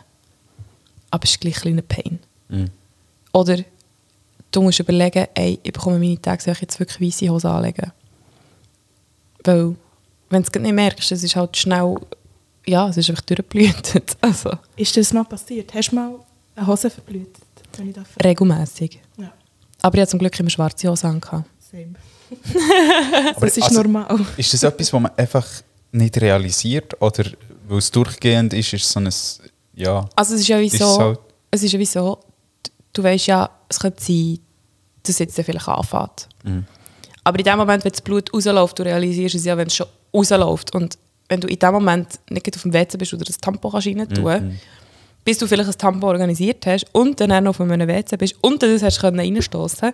[1.10, 2.20] aber es ist gleich ein kleiner Pain.
[2.50, 2.70] Mhm.
[3.34, 3.58] Oder
[4.52, 7.92] du musst überlegen, ey, ich bekomme meine Tage, soll ich jetzt wirklich weiße Hose anlegen?
[9.44, 9.76] Weil,
[10.30, 11.96] wenn du es nicht merkst, es ist halt schnell,
[12.66, 14.16] ja, es ist einfach durchgeblutet.
[14.22, 15.74] Also, Ist das mal passiert?
[15.74, 16.16] Hast du mal
[16.56, 17.44] eine Hose verblutet?
[18.24, 19.00] Regelmäßig.
[19.18, 19.32] Ja,
[19.82, 21.20] Aber ich hatte zum Glück immer schwarze Hose an.
[21.20, 21.46] gehabt.
[21.60, 21.94] same.
[23.36, 24.20] Aber das ist also- normal.
[24.38, 25.48] Ist das etwas, was man einfach
[25.92, 27.00] nicht realisiert?
[27.02, 27.26] Oder
[27.68, 29.10] weil es durchgehend ist, ist es so ein.
[29.76, 30.08] Ja.
[30.16, 31.20] Also es ist ja wie so, es halt-
[31.52, 32.20] es ist ja wie so,
[32.94, 34.40] du, weißt ja, es könnte sein,
[35.04, 36.30] dass es jetzt dann vielleicht anfängt.
[36.44, 36.66] Mhm.
[37.24, 39.88] Aber in dem Moment, wenn das Blut rausläuft, du realisierst es ja, wenn es schon
[40.14, 40.74] rausläuft.
[40.76, 40.98] Und
[41.30, 44.08] wenn du in dem Moment nicht auf dem WC bist oder das Tampon kannst rein
[44.10, 44.60] tun, Mhm.
[45.26, 48.36] bis du vielleicht ein Tampon organisiert hast und dann auch noch auf einem WC bist
[48.42, 49.92] und dann das hast können reinstoßen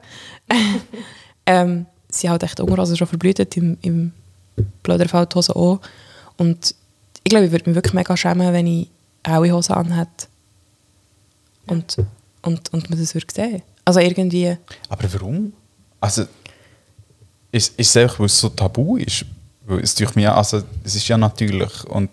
[1.45, 4.11] ähm, sie halt echt Unterhose schon verblutet, im, im
[4.83, 5.79] blöder Fall die Hose auch.
[6.37, 6.73] Und
[7.23, 8.89] ich glaube, ich würde mich wirklich mega schämen, wenn ich
[9.23, 10.27] auch Hose anhätte
[11.67, 11.97] und,
[12.41, 13.61] und, und man das würde sehen.
[13.85, 14.55] Also irgendwie,
[14.89, 15.53] Aber warum?
[15.99, 16.23] Also,
[17.51, 19.25] ist, ist es einfach, weil es so tabu ist?
[19.65, 22.09] Weil es durch mich, also, es ist ja natürlich und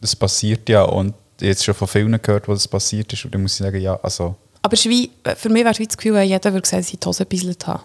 [0.00, 3.24] das passiert ja und ich habe jetzt schon von vielen gehört, wo das passiert ist
[3.24, 5.86] und dann muss ich sagen, ja, also, aber es wie, für mich wäre es wie
[5.86, 7.82] das Gefühl, wenn jeder würde sagen, dass ich die Hose gebisselt habe.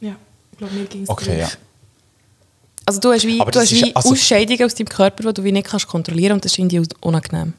[0.00, 0.14] Ja,
[0.52, 1.48] ich glaube, mir ging es okay, ja.
[2.88, 5.44] Also du hast wie, Aber du hast wie also- Ausscheidungen aus deinem Körper, die du
[5.44, 7.54] wie nicht kannst kontrollieren und das ist irgendwie unangenehm.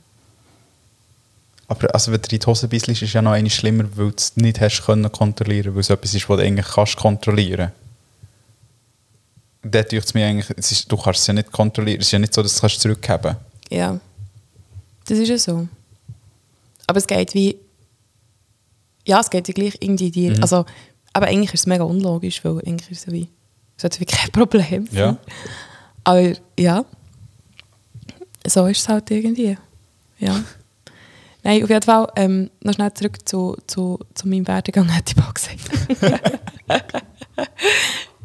[1.70, 4.16] Aber also, wenn du in die Hose bist, ist es ja noch schlimmer, weil du
[4.16, 7.72] es nicht hast können kontrollieren, weil es etwas ist, was du eigentlich kannst kontrollieren.
[9.64, 12.12] Dort tut es mir eigentlich, es ist, du kannst es ja nicht kontrollieren, es ist
[12.14, 13.36] ja nicht so, dass du es kannst zurückgeben
[13.70, 14.00] Ja,
[15.06, 15.68] das ist ja so.
[16.86, 17.58] Aber es geht wie,
[19.06, 20.42] ja, es geht ja gleich irgendwie dir, Mhm.
[20.42, 20.66] also,
[21.12, 23.28] aber eigentlich ist es mega unlogisch, weil eigentlich ist es wie,
[23.76, 24.96] es sollte wie kein Problem sein.
[24.98, 25.18] Ja.
[26.06, 26.86] Aber ja,
[28.46, 29.58] so ist es halt irgendwie,
[30.20, 30.44] ja.
[31.48, 35.16] Nein, auf jeden Fall, ähm, noch schnell zurück zu, zu, zu meinem Werdegang, hätte ich
[35.16, 35.60] mal gesagt.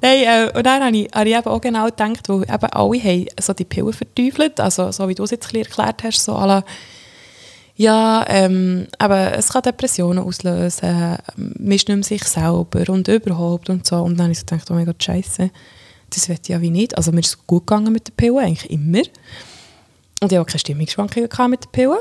[0.00, 2.98] Nein, äh, und dann habe ich, habe ich eben auch genau gedacht, weil eben alle
[2.98, 6.64] haben so die Pillen verteufelt, also so wie du es jetzt erklärt hast, so alle,
[7.76, 13.06] ja, ähm, aber es kann Depressionen auslösen, ähm, man ist nicht mehr sich selber und
[13.06, 14.02] überhaupt und so.
[14.02, 15.48] Und dann habe ich so gedacht, oh mein Gott, scheiße,
[16.11, 16.96] das wird ja wie nicht.
[16.96, 18.98] Also mir ist es gut gegangen mit den Pillen, eigentlich immer.
[18.98, 19.06] Und
[20.18, 21.98] ich hatte auch keine Stimmungsschwankungen mit den Pillen.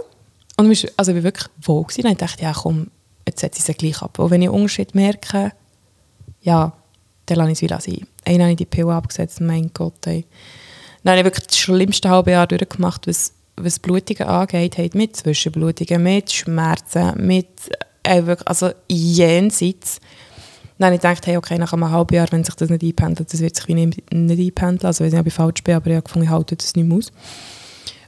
[0.70, 2.06] Und also ich war wirklich wohl gewesen.
[2.06, 2.88] Und ich dachte, ja komm,
[3.28, 4.20] jetzt setze ich sie gleich ab.
[4.20, 5.52] Und wenn ich einen Unterschied merke,
[6.42, 6.74] ja,
[7.26, 8.08] dann lasse ich es wieder sein.
[8.26, 10.26] Einmal habe ich die Pille abgesetzt, mein Gott, ey.
[11.04, 15.16] Dann habe ich wirklich das schlimmste halbe Jahr durchgemacht, was, was Blutungen angeht, hat mit
[15.16, 17.48] Zwischenblutungen, mit Schmerzen, mit
[18.04, 20.00] äh, wirklich, also jenseits.
[20.78, 23.32] Dann habe ich gedacht, hey, okay, nach einem halben Jahr, wenn sich das nicht einpendelt,
[23.32, 24.88] das wird sich nicht, nicht einpendeln.
[24.88, 26.76] Also ich weiß nicht, ob ich falsch bin, aber ich habe gefunden, ich halte das
[26.76, 27.12] nicht mehr aus.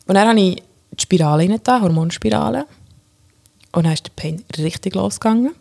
[0.05, 0.63] Und dann habe ich
[0.97, 2.65] die Spirale rein, Hormonspirale.
[3.71, 5.55] Und dann ist der Pain richtig losgegangen.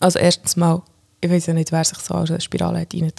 [0.00, 0.82] Also erstens mal,
[1.20, 3.12] ich weiß ja nicht, wer sich so eine Spirale hat rein.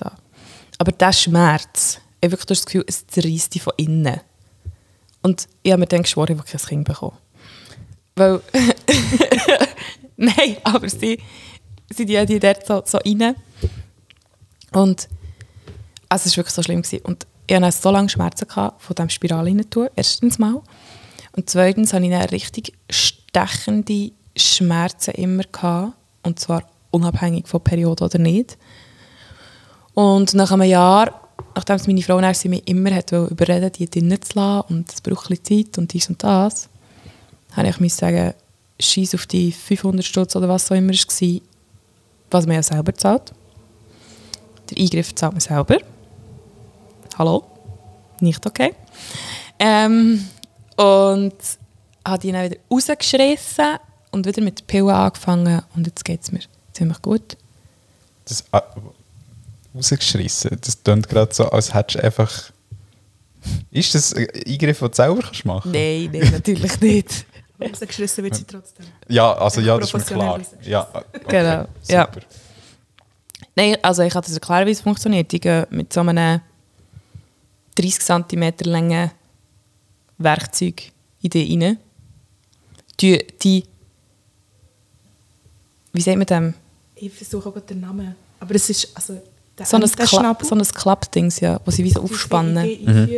[0.78, 4.20] Aber der Schmerz, ich habe das Gefühl, es zerreißt dich von innen.
[5.22, 7.18] Und ich habe mir dann geschworen, ich will kein Kind bekommen.
[8.16, 8.42] Weil,
[10.18, 11.20] nein, aber sie,
[11.90, 13.36] sie die, die dort so, so rein.
[14.72, 15.08] Und
[16.10, 16.82] also es war wirklich so schlimm.
[16.82, 17.04] Gewesen.
[17.04, 20.62] Und ich hatte so lange Schmerzen gehabt, von diesem Spiral rein erstens mal.
[21.36, 28.06] Und zweitens hatte ich dann richtig stechende Schmerzen immer gehabt, und zwar unabhängig von Periode
[28.06, 28.58] oder nicht.
[29.94, 31.22] Und nach einem Jahr,
[31.56, 35.30] nachdem meine Frau sie mich immer hat überreden die drinnen zu lassen und es braucht
[35.30, 36.70] ein Zeit und dies und das,
[37.54, 38.34] habe ich mir sagen,
[38.80, 41.42] scheiß auf die 500 Stutz oder was auch immer es war,
[42.32, 43.34] was man ja selber zahlt.
[44.70, 45.78] Der Eingriff zahlt man selber.
[47.18, 47.46] Hallo?
[48.20, 48.76] Nicht okay.
[49.58, 50.28] Ähm,
[50.76, 51.34] und
[52.06, 53.78] habe ihn dann wieder rausgeschrissen
[54.12, 56.42] und wieder mit der Pille angefangen und jetzt geht es mir
[56.74, 57.38] ziemlich gut.
[58.26, 58.60] Das äh,
[59.74, 62.52] rausgeschrissen, das klingt gerade so, als hättest du einfach...
[63.72, 67.26] Ist das ein Eingriff, den du selber kannst machen Nein, nein, natürlich nicht.
[67.62, 68.86] Rausgeschrissen wird sie trotzdem.
[69.08, 70.42] Ja, also ja, das ist mir klar.
[70.64, 72.10] Ja, okay, genau, ja.
[73.56, 75.32] Nein, also ich kann das erklären, wie es funktioniert.
[75.32, 76.42] Ich gehe mit so einem
[77.76, 79.12] 30 cm langen
[80.18, 81.78] Werkzeug in die rein.
[83.00, 83.64] Die, die
[85.94, 86.54] wie sagt man dem?
[86.96, 88.16] Ich versuche auch den Namen.
[88.40, 89.22] Aber es ist also
[89.58, 92.68] der so ein, Kla so ein Klappdings, ja, wo sie wie so aufspannen.
[92.84, 93.10] Mhm.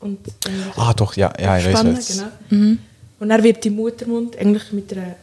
[0.00, 0.18] und
[0.76, 2.28] ah doch, ja, ja ich weiß genau.
[2.50, 2.78] Mhm.
[3.18, 5.16] Und dann wird die Muttermund eigentlich mit einer,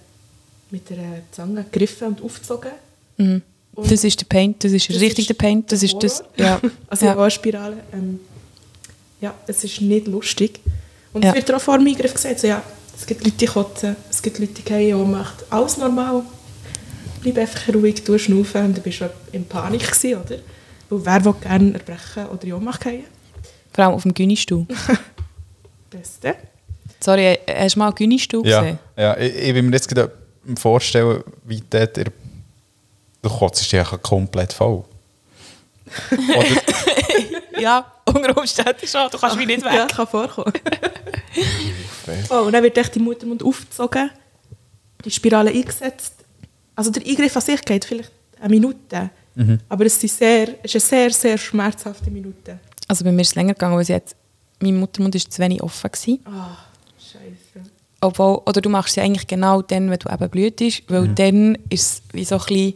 [0.71, 2.71] mit einer Zange gegriffen und aufgezogen.
[3.17, 3.41] Mhm.
[3.75, 6.23] Und das ist der Paint, das ist das richtig ist der Paint, das ist das,
[6.35, 6.59] ja.
[6.87, 7.15] also ja.
[7.15, 7.77] eine Spirale.
[7.93, 8.19] Ähm,
[9.21, 10.59] ja, es ist nicht lustig.
[11.13, 11.31] Und ja.
[11.31, 12.61] es wird auch vor dem Eingriff gesagt, so, ja,
[12.95, 15.45] es gibt Leute, die kotzen, es gibt Leute, die gehen Ohnmacht.
[15.49, 16.23] Alles normal.
[17.21, 20.37] Bleib einfach ruhig, durchschnaufen und du bist schon in Panik gewesen, oder?
[20.89, 23.03] Weil wer will gerne erbrechen oder in Ohnmacht gehen?
[23.73, 24.65] Vor allem auf dem Günnistuhl.
[25.89, 26.35] Beste.
[26.99, 28.79] Sorry, hast du mal einen Günnistuhl ja, gesehen?
[28.95, 30.11] Ja, ich, ich will mir jetzt gerade
[30.59, 31.97] vorstellen, wie dort...
[33.21, 34.83] Du kotzt dich ja komplett voll.
[37.59, 37.85] ja,
[38.17, 39.09] unter Umständen schon.
[39.11, 39.73] Du kannst mich nicht weg.
[39.73, 40.53] Ja, kann vorkommen.
[42.29, 44.09] oh, und dann wird echt die Muttermund aufgezogen,
[45.03, 46.13] die Spirale eingesetzt.
[46.75, 49.59] Also der Eingriff an sich geht vielleicht eine Minute, mhm.
[49.67, 52.59] aber es ist, sehr, es ist eine sehr, sehr schmerzhafte Minute.
[52.87, 54.15] Also bei mir ist es länger gegangen, weil sie hat,
[54.59, 55.89] mein Muttermund war zu wenig offen.
[56.25, 57.67] Ah, oh, scheiße.
[57.99, 61.15] Obwohl, oder du machst sie eigentlich genau dann, wenn du eben blühtest, weil mhm.
[61.15, 62.73] dann ist es wie so ein bisschen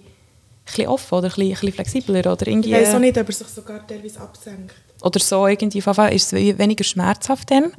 [0.65, 2.69] bisschen offen oder ein bisschen, ein bisschen flexibler oder irgendwie...
[2.69, 4.75] Ich weiß auch nicht, ob er sich sogar teilweise absenkt.
[5.01, 7.71] Oder so irgendwie, auf ist es weniger schmerzhaft dann.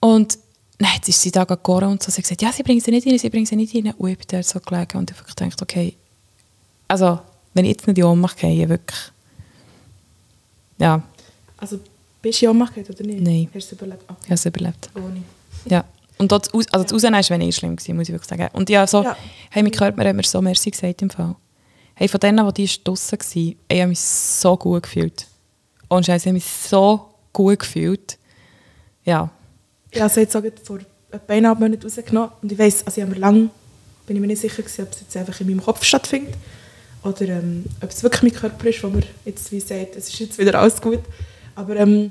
[0.00, 0.38] Und
[0.78, 3.06] dann jetzt ist sie da gegangen und so, sie gesagt, ja, sie bringen sie nicht
[3.06, 3.92] rein, sie bringen sie nicht rein.
[3.98, 5.94] Und ich bin da so gelegen und ich habe gedacht, okay,
[6.86, 7.18] also,
[7.54, 9.00] wenn ich jetzt nicht in die Ohnmacht gehe, wirklich,
[10.78, 11.02] ja.
[11.56, 11.80] Also,
[12.22, 13.20] bist du in Ohnmacht oder nicht?
[13.20, 13.48] Nein.
[13.52, 14.02] Hast du es überlebt?
[14.04, 14.18] Okay.
[14.20, 14.90] Ich habe es überlebt.
[14.94, 15.22] Ohne.
[15.66, 15.84] Ja.
[16.18, 18.48] Und dort, also das Rausnehmen war weniger schlimm, gewesen, muss ich wirklich sagen.
[18.52, 19.16] Und ja, so, ja.
[19.50, 21.36] hey, mein Körper hat mir so merci gesagt im Fall.
[21.94, 25.26] Hey, von denen, die draussen waren, ich habe mich so gut gefühlt.
[25.88, 28.18] Und Scheiße, ich habe mich so gut gefühlt.
[29.04, 29.30] Ja.
[29.90, 30.78] Ich habe es jetzt vor
[31.26, 32.30] eineinhalb Monaten rausgenommen.
[32.42, 33.50] Und ich weiss, also ich habe mir lange,
[34.06, 36.34] bin ich mir nicht sicher gewesen, ob es jetzt einfach in meinem Kopf stattfindet.
[37.02, 40.18] Oder ähm, ob es wirklich mein Körper ist, wo man jetzt wie sagt, es ist
[40.18, 41.00] jetzt wieder alles gut.
[41.54, 42.10] Aber ähm,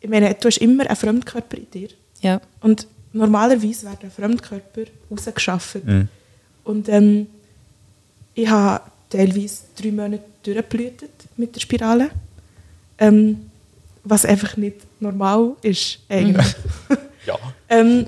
[0.00, 1.88] ich meine, du hast immer einen Fremdkörper in dir.
[2.20, 2.40] Ja.
[2.60, 5.84] Und normalerweise werden Fremdkörper rausgeschafft.
[5.84, 6.08] Mhm.
[6.64, 7.26] Und ähm,
[8.34, 12.10] ich habe teilweise drei Monate durchgeblutet mit der Spirale.
[13.00, 13.50] Ähm,
[14.04, 16.54] was einfach nicht normal ist, eigentlich.
[17.26, 17.38] ja.
[17.68, 18.06] ähm,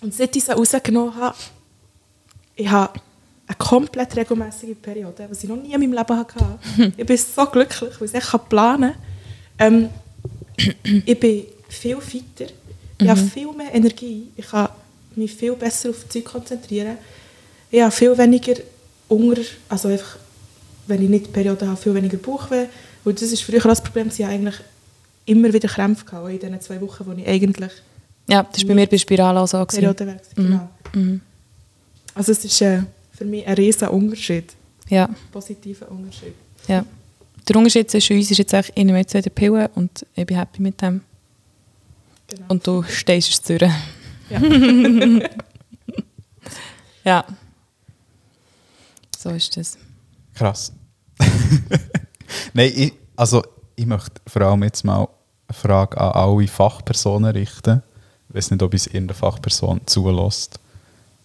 [0.00, 1.36] Und seit ich sie rausgenommen habe,
[2.56, 3.00] ich habe
[3.46, 6.58] eine komplett regelmäßige Periode, was ich noch nie in meinem Leben hatte.
[6.96, 8.94] ich bin so glücklich, weil ich echt planen
[9.58, 9.74] kann.
[9.74, 9.88] Ähm,
[11.06, 12.52] ich bin viel fitter,
[13.00, 14.68] ich habe viel mehr Energie, ich kann
[15.16, 16.98] mich viel besser auf die Zeit konzentrieren.
[17.70, 18.54] Ich habe viel weniger
[19.08, 20.18] Hunger, also einfach,
[20.86, 22.66] wenn ich nicht die Periode habe, viel weniger Bauchweh.
[23.04, 24.54] Und das ist früher auch das Problem, dass ich eigentlich
[25.26, 27.72] immer wieder Krämpfe hatte, in diesen zwei Wochen, wo ich eigentlich
[28.28, 29.64] Ja, das war bei mir bei Spirale auch so.
[29.64, 29.94] gewesen.
[29.94, 30.20] Periode.
[30.36, 30.68] Genau.
[30.94, 31.20] Mhm.
[32.14, 34.52] Also es ist äh, für mich ein riesen Unterschied,
[34.88, 36.34] Ja, positiver Unterschied.
[36.68, 36.84] ja.
[37.48, 40.36] Der Unterschied zwischen uns ist jetzt eigentlich, ich nehme jetzt wieder Pillen und ich bin
[40.36, 41.00] happy mit dem.
[42.28, 42.44] Genau.
[42.48, 43.62] Und du stehst es durch.
[44.30, 44.40] Ja.
[47.04, 47.24] Ja.
[49.18, 49.76] So ist das.
[50.34, 50.72] Krass.
[52.52, 53.42] Nein, ich, also
[53.76, 55.08] ich möchte vor allem jetzt mal
[55.48, 57.82] eine Frage an alle Fachpersonen richten.
[58.28, 60.58] Ich weiß nicht, ob es irgendeine Fachperson zulässt.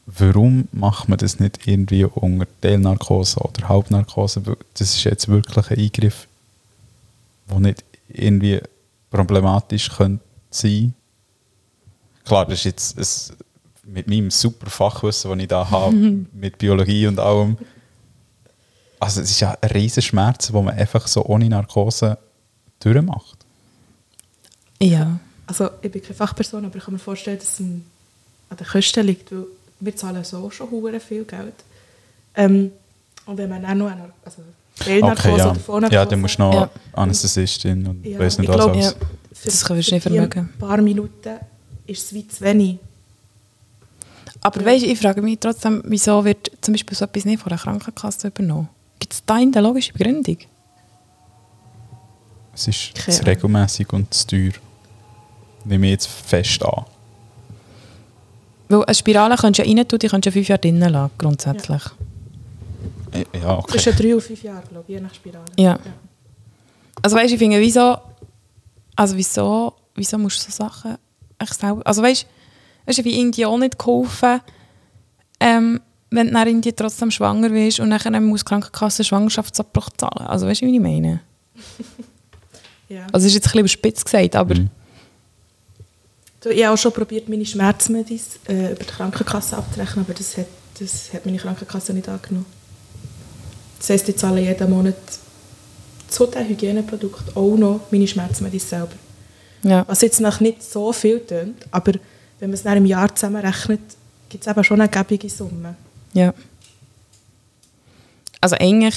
[0.05, 4.45] Warum macht man das nicht irgendwie unter Teilnarkose oder Halbnarkose?
[4.45, 6.27] Weil Das ist jetzt wirklich ein Eingriff,
[7.49, 8.61] der nicht irgendwie
[9.09, 10.93] problematisch könnte sein
[12.27, 13.37] Klar, das ist jetzt ein,
[13.85, 15.95] mit meinem super Fachwissen, das ich da habe,
[16.33, 17.57] mit Biologie und allem,
[18.99, 22.17] also es ist ja ein riesen Schmerz, den man einfach so ohne Narkose
[22.79, 23.37] durchmacht.
[24.81, 25.19] Ja.
[25.45, 27.83] Also ich bin keine Fachperson, aber ich kann mir vorstellen, dass es an
[28.59, 29.45] den Kosten liegt, weil
[29.79, 31.53] wir zahlen so schon hure viel Geld.
[32.35, 32.71] Ähm,
[33.25, 34.41] und wenn man auch noch eine also
[34.77, 35.51] Teilnarkose Okay, ja.
[35.51, 36.69] oder Vollnarkose Ja, dann musst du noch Ja.
[36.93, 38.85] Anästhesistin und Ja, weiss nicht ich was glaub, alles.
[38.85, 39.07] ja.
[39.33, 40.39] für, Das können wir nicht vermögen.
[40.53, 41.37] ein paar Minuten
[41.87, 42.77] ist es wie zu wenig.
[44.41, 47.57] Aber weißt, ich frage mich trotzdem, wieso wird zum Beispiel so etwas nicht von der
[47.57, 48.69] Krankenkasse übernommen?
[48.99, 50.37] Gibt es da eine logische Begründung?
[52.53, 54.51] Es ist Keine zu regelmäßig und zu teuer.
[55.65, 56.85] Nehme ich jetzt fest an.
[58.69, 60.91] Weil eine Spirale kannst du ja rein tun, die kannst du ja fünf Jahre drinnen
[60.91, 61.81] lassen, grundsätzlich.
[63.11, 63.71] Äh, Ja, okay.
[63.79, 65.45] Zwischen drei und fünf Jahren, glaube ich, je nach Spirale.
[65.57, 65.79] Ja.
[67.01, 67.97] Also weißt du, ich finde, wieso,
[68.95, 70.97] also wieso, wieso musst du so Sachen
[71.37, 72.27] echt selber, also weißt du,
[72.87, 74.41] es ist wie irgendwie auch nicht geholfen,
[75.39, 80.27] ähm, wenn du dann irgendwie trotzdem schwanger bist und dann muss die Krankenkasse Schwangerschaftsabbruch zahlen.
[80.27, 81.21] Also weißt du, wie ich meine?
[82.89, 83.05] Ja.
[83.11, 84.69] Also es ist jetzt ein bisschen überspitzt gesagt, aber Mhm.
[86.39, 90.37] Du, ich habe auch schon probiert, meine Schmerzmedis äh, über die Krankenkasse abzurechnen, aber das
[90.37, 90.45] hat,
[90.79, 92.45] das hat meine Krankenkasse nicht angenommen.
[93.79, 94.95] Das heisst, ich zahle jeden Monat
[96.07, 98.93] zu den Hygieneprodukten auch noch meine Schmerzmedis selber.
[99.63, 99.83] ja.
[99.87, 101.93] Was jetzt noch nicht so viel tönt, aber
[102.39, 103.81] wenn man es dann im Jahr zusammenrechnet,
[104.29, 105.75] gibt es eben schon eine gebige Summe.
[106.13, 106.33] Ja.
[108.41, 108.95] Also eigentlich,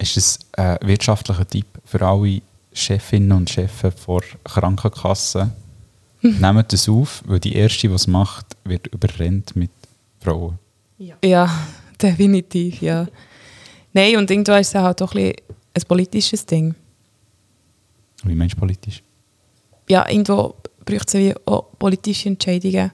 [0.00, 2.42] Ist das ein wirtschaftlicher Tipp für alle
[2.72, 5.52] Chefinnen und Chefs vor Krankenkassen?
[6.22, 9.70] Nehmt das auf, weil die Erste, die es macht, wird überrennt mit
[10.20, 10.58] Frauen.
[10.98, 11.16] Ja.
[11.24, 11.48] ja,
[12.02, 13.06] definitiv, ja.
[13.92, 15.44] Nein, und irgendwo ist es halt auch ein, bisschen
[15.74, 16.74] ein politisches Ding.
[18.24, 19.02] Wie meinst du politisch?
[19.88, 22.92] ja, irgendwo braucht es auch politische Entscheidungen,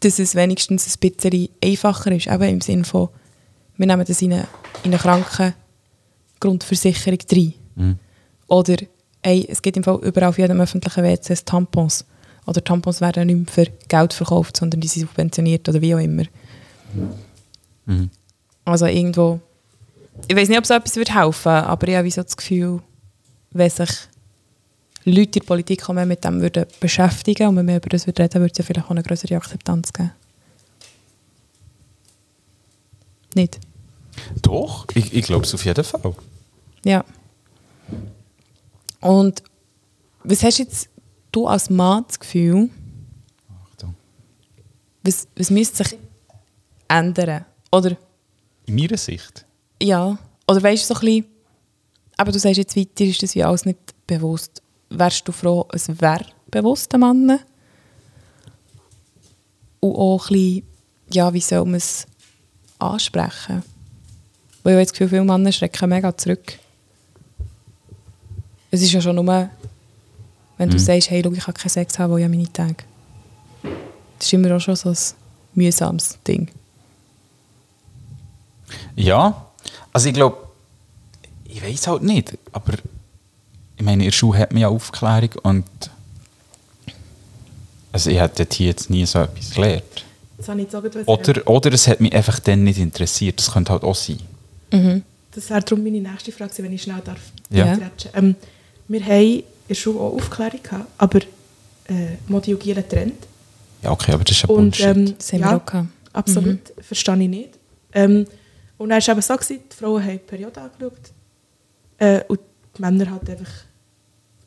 [0.00, 2.26] dass es wenigstens ein bisschen einfacher ist.
[2.26, 3.08] Eben im Sinne von,
[3.76, 4.48] wir nehmen das in eine,
[4.82, 7.54] in eine Krankengrundversicherung rein.
[7.76, 7.98] Mhm.
[8.48, 8.76] Oder
[9.22, 12.04] ey, es gibt im Fall überall auf jedem öffentlichen WC Tampons.
[12.46, 15.98] Oder Tampons werden nicht mehr für Geld verkauft, sondern die sind subventioniert oder wie auch
[15.98, 16.24] immer.
[17.86, 18.10] Mhm.
[18.64, 19.40] Also irgendwo,
[20.28, 22.80] ich weiß nicht, ob so etwas helfen, aber ich habe so das Gefühl,
[23.52, 23.90] wenn sich
[25.04, 28.06] Leute in der Politik auch mehr mit dem würden beschäftigen und wenn wir über das
[28.06, 30.12] würden reden, würde es ja vielleicht auch eine größere Akzeptanz geben.
[33.34, 33.60] Nicht?
[34.42, 36.14] Doch, ich, ich glaube es auf jeden Fall.
[36.84, 37.04] Ja.
[39.00, 39.42] Und
[40.24, 40.88] was hast jetzt
[41.32, 42.68] du als Mann das Gefühl,
[43.70, 43.94] Achtung.
[45.02, 45.98] was, was müsste sich
[46.88, 47.46] ändern?
[47.72, 47.96] Oder
[48.66, 49.46] In meiner Sicht.
[49.82, 51.26] Ja, oder weißt du so ein bisschen,
[52.16, 54.60] aber du sagst jetzt weiter, ist das wie alles nicht bewusst.
[54.90, 57.38] Wärst du froh, es wäre bewusst, ein Mann?
[59.80, 60.62] Und auch ein bisschen,
[61.12, 62.06] ja, wie soll man es
[62.78, 63.62] ansprechen?
[64.62, 66.58] Weil ich habe das Gefühl, viele Männer schrecken mega zurück.
[68.70, 69.48] Es ist ja schon nur,
[70.58, 70.78] wenn du Mhm.
[70.78, 72.76] sagst, hey, schau, ich kann keinen Sex haben, weil ich habe meine Tage.
[74.18, 74.96] Das ist immer auch schon so ein
[75.54, 76.50] mühsames Ding.
[78.94, 79.46] Ja,
[79.92, 80.36] also ich glaube,
[81.44, 82.74] ich weiß halt nicht, aber
[83.80, 85.64] ich meine, in der Schule hat man ja Aufklärung und
[87.92, 90.04] also ich hätte hier jetzt nie so etwas gelernt.
[90.36, 93.38] Das habe ich jetzt auch gerade Oder, oder es hat mich einfach dann nicht interessiert,
[93.38, 94.18] das könnte halt auch sein.
[95.32, 97.20] Das wäre darum meine nächste Frage, wenn ich schnell darf.
[97.48, 97.78] Ja.
[98.12, 98.36] Ähm,
[98.88, 101.20] wir haben in der Schule auch Aufklärung gehabt, aber
[101.88, 103.26] äh, Modi und Giel getrennt.
[103.82, 104.84] Ja, okay, aber das ist ja Und Bullshit.
[104.96, 105.88] ähm, Das haben ja, wir auch gehabt.
[106.12, 107.50] absolut, verstehe ich nicht.
[107.94, 108.26] Ähm,
[108.76, 111.00] und dann war es eben so, gewesen, die Frauen haben die Periode angeschaut
[111.98, 112.40] äh, und
[112.76, 113.50] die Männer halt einfach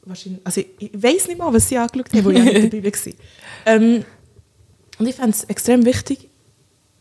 [0.06, 2.74] wahrscheinlich, also ich, ich weiß nicht mal, was sie angeschaut haben, weil ich auch nicht
[2.74, 3.14] dabei war.
[3.66, 4.04] Ähm,
[5.00, 6.30] und ich fände es extrem wichtig,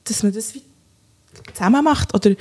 [0.05, 0.63] dass man das wie
[1.53, 2.35] zusammen macht oder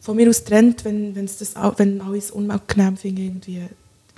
[0.00, 3.40] von mir aus trennt, wenn, wenn's das auch, wenn alles unangenehm finden,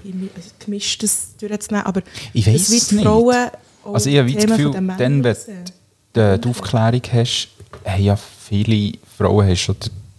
[0.05, 2.03] irgendwie also gemischt das durchzunehmen, aber
[2.33, 3.05] Ich es nicht.
[3.05, 3.51] Frauen
[3.85, 7.49] auch Also ich habe das Gefühl, dann, wenn du die Aufklärung hast,
[7.85, 9.77] haben ja viele Frauen haben schon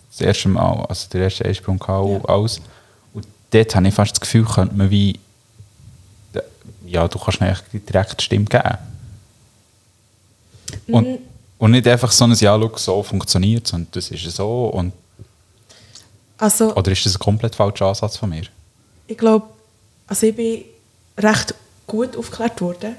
[0.10, 2.26] das erste Mal, also der erste Einsprung gehabt, Ja.
[2.26, 2.62] alles.
[3.48, 5.20] Und dort habe ich fast das Gefühl, könnte man wie,
[6.86, 8.78] ja, du kannst eigentlich die direkte Stimme geben.
[10.88, 11.18] Und, Mhm.
[11.58, 14.68] und nicht einfach so ein Ja, schau, so funktioniert sondern das ist so.
[14.68, 14.93] Und,
[16.38, 18.43] Also, oder ist das ein komplett falscher Ansatz von mir?
[19.10, 19.48] ich glaube,
[20.08, 20.64] also ich bin
[21.18, 21.56] recht
[21.88, 22.95] gut aufgeklärt worden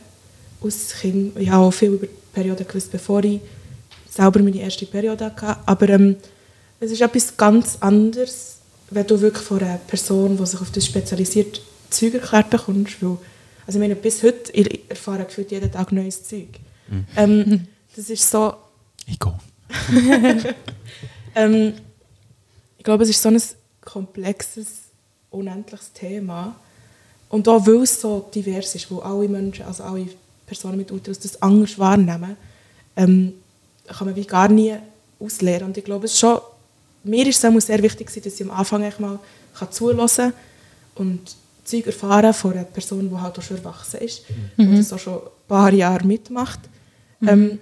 [0.65, 1.37] als Kind.
[1.39, 3.41] Ich habe auch viel über die Periode gewusst, bevor ich
[4.09, 5.57] selber meine erste Periode hatte.
[5.67, 6.17] Aber ähm,
[6.81, 8.58] es ist etwas ganz anderes,
[8.91, 11.61] wenn du wirklich von einer Person, die sich auf das spezialisiert,
[11.91, 13.03] Zeug erklärt bekommst.
[13.03, 13.19] Weil,
[13.67, 16.49] also ich meine, bis heute ich erfahre ich gefühlt jeden Tag neues Zeug.
[17.17, 18.55] Ähm, das ist so...
[19.07, 19.35] Ich gehe.
[21.35, 21.75] Ähm,
[22.79, 23.41] ich glaube, es ist so ein
[23.81, 24.67] komplexes,
[25.31, 26.57] unendliches Thema.
[27.29, 30.09] Und auch weil es so divers ist, wo alle Menschen, also alle
[30.47, 32.37] Personen mit Uterus das anders wahrnehmen,
[32.97, 33.35] ähm,
[33.87, 34.75] kann man wie gar nie
[35.21, 35.69] ausleeren.
[35.69, 36.41] Und ich glaube, es ist schon,
[37.05, 39.19] mir ist es sehr wichtig, dass ich am Anfang mal
[39.59, 40.33] kann zuhören
[40.95, 44.23] und Zeug erfahren von einer Person, die halt auch schon erwachsen ist
[44.57, 46.61] und das auch schon ein paar Jahre mitmacht.
[47.23, 47.59] Ähm,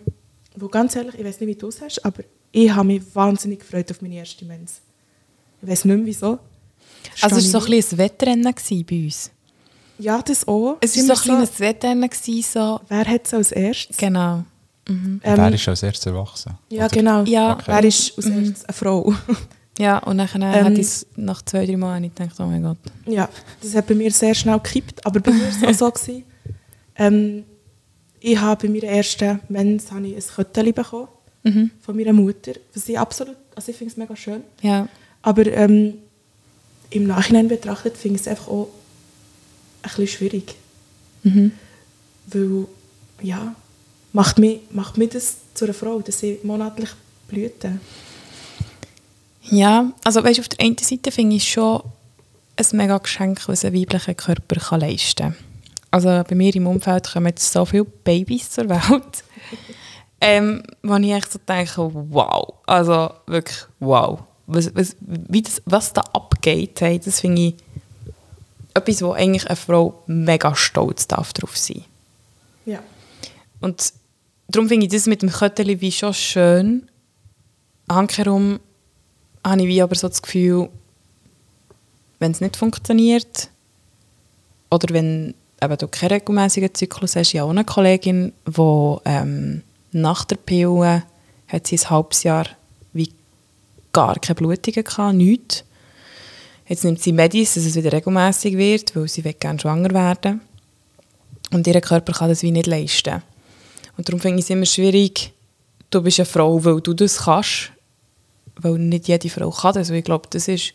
[0.55, 2.23] wo ganz ehrlich, ich weiß nicht, wie du es hast, aber
[2.53, 4.81] ich habe mich wahnsinnig gefreut auf meine erste Mens.
[5.61, 6.39] Ich weiß nicht mehr, wieso.
[7.21, 8.55] Also es war so ein bisschen ein Wettrennen
[8.87, 9.31] bei uns.
[9.99, 10.77] Ja, das auch.
[10.81, 12.11] Es war so ein bisschen ein Wettrennen
[12.43, 12.81] so...
[12.89, 13.97] Wer hat es als erstes?
[13.97, 14.45] Genau.
[14.89, 16.57] Ähm, Wer ist als erstes erwachsen?
[16.71, 17.25] Ja, Oder- genau.
[17.25, 17.55] Ja.
[17.55, 17.65] Okay.
[17.67, 19.15] Wer ist als erstes eine Frau?
[19.79, 22.79] Ja, und dann Ähm, hat es nach zwei, drei Mal nicht gedacht, oh mein Gott.
[23.05, 23.29] ja,
[23.61, 25.05] das hat bei mir sehr schnell gekippt.
[25.05, 26.13] Aber bei mir war es auch so.
[26.15, 26.25] Gewesen.
[26.99, 27.45] Ähm,
[28.21, 31.09] ich habe bei meiner ersten Mens habe ich ein Köttchen bekommen
[31.43, 31.71] Mhm.
[31.83, 32.53] von meiner Mutter.
[32.73, 34.41] Was ich absolut, also ich finde es mega schön.
[34.63, 34.89] Ja.
[35.21, 35.99] Aber ähm,
[36.89, 38.69] im Nachhinein betrachtet finde ich es einfach auch
[39.83, 40.55] ein bisschen schwierig.
[41.23, 41.53] Mhm.
[42.29, 42.67] Weil,
[43.21, 43.55] ja,
[44.17, 46.89] macht mich, macht mich das zu einer Frau, dass sie monatlich
[47.29, 47.83] blüten.
[49.43, 51.83] Ja, also weißt, auf der einen Seite finde ich schon
[52.57, 55.37] ein mega Geschenk, was ein weiblicher Körper kann leisten kann.
[55.91, 59.23] Also bei mir im Umfeld kommen jetzt so viele Babys zur Welt,
[60.23, 64.21] ähm, wo ich echt so denke, wow, also wirklich wow.
[64.47, 67.55] Was, was, wie das, was da abgeht, hey, das finde ich
[68.73, 71.85] etwas, wo eigentlich eine Frau mega stolz darf drauf sein
[72.65, 72.79] Ja.
[73.61, 73.93] Und
[74.49, 76.89] darum finde ich das mit dem Kötteli wie schon schön.
[77.89, 78.61] Handherum
[79.45, 80.69] habe ich wie aber so das Gefühl,
[82.19, 83.51] wenn es nicht funktioniert
[84.71, 89.63] oder wenn eben du keinen regelmäßigen Zyklus hast, ich habe auch eine Kollegin, die ähm,
[89.93, 91.03] nach der Pille
[91.49, 92.47] hat sie ein halbes Jahr
[92.93, 93.13] wie
[93.93, 95.65] gar keine Blutungen gehabt, nichts.
[96.69, 100.41] Jetzt nimmt sie Medis, dass es wieder regelmäßig wird, weil sie will gerne schwanger werden
[101.53, 103.23] und ihr Körper kann das wie nicht leisten.
[103.97, 105.33] Und darum finde ich es immer schwierig,
[105.91, 107.73] du bist eine Frau, weil du das kannst,
[108.57, 109.91] weil nicht jede Frau kann das.
[109.91, 110.75] Weil ich glaube, das ist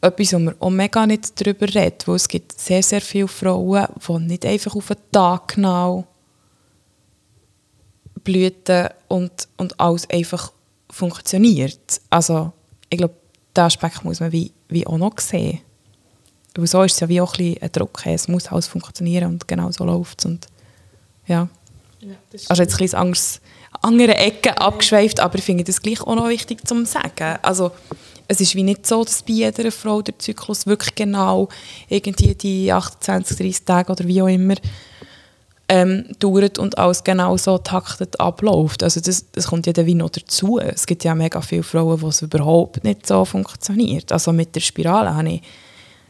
[0.00, 3.86] etwas, wo man auch mega nicht darüber redet, weil es gibt sehr, sehr viele Frauen,
[4.06, 6.06] die nicht einfach auf einen Tag genau
[8.22, 10.52] blüten und, und alles einfach
[10.90, 12.00] funktioniert.
[12.10, 12.52] Also
[12.88, 13.14] ich glaube,
[13.56, 15.60] diesen Aspekt muss man wie, wie auch noch sehen.
[16.56, 18.06] Weil so ist es ja wie auch ein, ein Druck.
[18.06, 20.38] Es muss alles funktionieren und genau so läuft es.
[21.26, 21.48] Ja.
[22.10, 23.40] Ja Also jetzt ein bisschen anderes,
[23.82, 27.38] andere Ecken abgeschweift, aber ich finde das gleich auch noch wichtig zu sagen.
[27.42, 27.70] Also
[28.28, 31.48] es ist wie nicht so, dass bei jeder Frau der Zyklus wirklich genau
[31.88, 34.54] irgendwie die 28, 30 Tage oder wie auch immer
[35.68, 38.82] ähm, dauert und alles genau so taktet abläuft.
[38.82, 40.58] Also das, das kommt ja dann wie noch dazu.
[40.58, 44.12] Es gibt ja mega viele Frauen, wo es überhaupt nicht so funktioniert.
[44.12, 45.42] Also mit der Spirale habe ich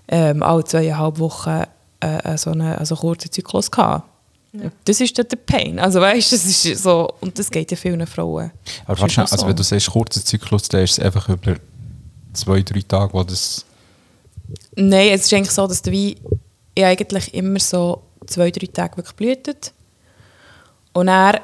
[0.09, 1.63] ähm, alle zweieinhalb Wochen
[2.01, 4.09] äh, so einen also kurzen Zyklus gehabt.
[4.55, 4.71] Ja.
[4.85, 5.79] Das ist dann der Pain.
[5.79, 8.53] Also weißt, das ist so und das geht ja vielen Frauen.
[8.85, 9.49] Aber Ist warte schnell, einfach also so.
[9.49, 11.57] wenn du sagst kurzer Zyklus, dann ist es einfach über
[12.33, 13.65] zwei, drei Tage, wo das...
[14.77, 16.17] Nein, es ist eigentlich so, dass wie
[16.75, 19.73] ich eigentlich immer so zwei, drei Tage wirklich blühtet.
[20.93, 21.41] Und dann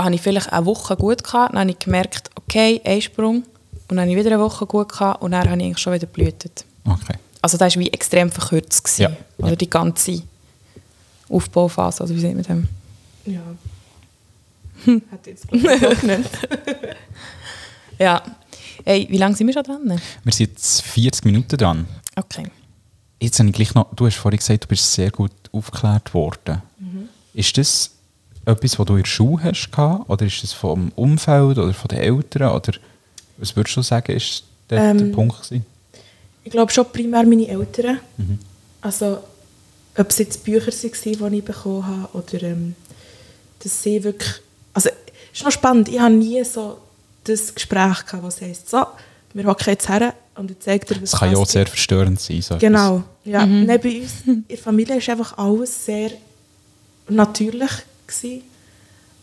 [0.00, 3.44] habe ich vielleicht eine Woche gut gehabt, dann habe ich gemerkt, okay, Einsprung.
[3.88, 5.92] Und dann habe ich wieder eine Woche gut gehabt und dann habe ich eigentlich schon
[5.92, 6.64] wieder blühtet.
[6.84, 7.14] Okay.
[7.42, 8.84] Also das war wie extrem verkürzt.
[8.84, 10.22] Gewesen, Ja, Oder die ganze
[11.28, 12.44] Aufbauphase, oder wie sagt man
[13.24, 13.32] das?
[13.34, 13.40] Ja.
[15.10, 16.28] Hat jetzt glaub ich, genannt.
[17.98, 18.22] Ja.
[18.84, 20.00] Hey, wie lange sind wir schon dran?
[20.22, 21.86] Wir sind jetzt 40 Minuten dran.
[22.14, 22.44] Okay.
[23.20, 26.62] Jetzt habe ich gleich noch, du hast vorhin gesagt, du bist sehr gut aufgeklärt worden.
[26.78, 27.08] Mhm.
[27.34, 27.90] Ist das
[28.44, 31.88] etwas, was du in der Schule hast gehabt, oder ist das vom Umfeld oder von
[31.88, 32.72] den Eltern oder
[33.36, 35.66] was würdest du sagen, ist der, der Ähm, Punkt gewesen?
[36.44, 37.98] Ich glaube schon primär meine Eltern.
[38.16, 38.38] Mhm.
[38.80, 39.18] Also,
[39.98, 42.74] ob es jetzt Bücher waren, die ich bekommen habe, oder ähm,
[43.62, 44.32] dass sie wirklich...
[44.74, 44.90] Also,
[45.32, 46.78] es ist noch spannend, ich habe nie so
[47.24, 48.86] das Gespräch gehabt, was heisst, so,
[49.34, 52.20] wir hocken jetzt her und ich zeige dir, was Das kann ja auch sehr verstörend
[52.20, 52.40] sein.
[52.40, 53.44] So Genau, ja.
[53.44, 56.10] Nein, bei uns in der Familie ist einfach alles sehr
[57.08, 57.70] natürlich
[58.06, 58.42] gewesen.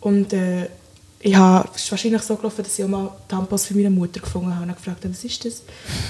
[0.02, 0.68] Und äh,
[1.20, 4.20] ich habe, es ist wahrscheinlich so gelaufen, dass ich auch mal Tampons für meine Mutter
[4.20, 5.64] gefunden habe und gefragt habe, was ist das?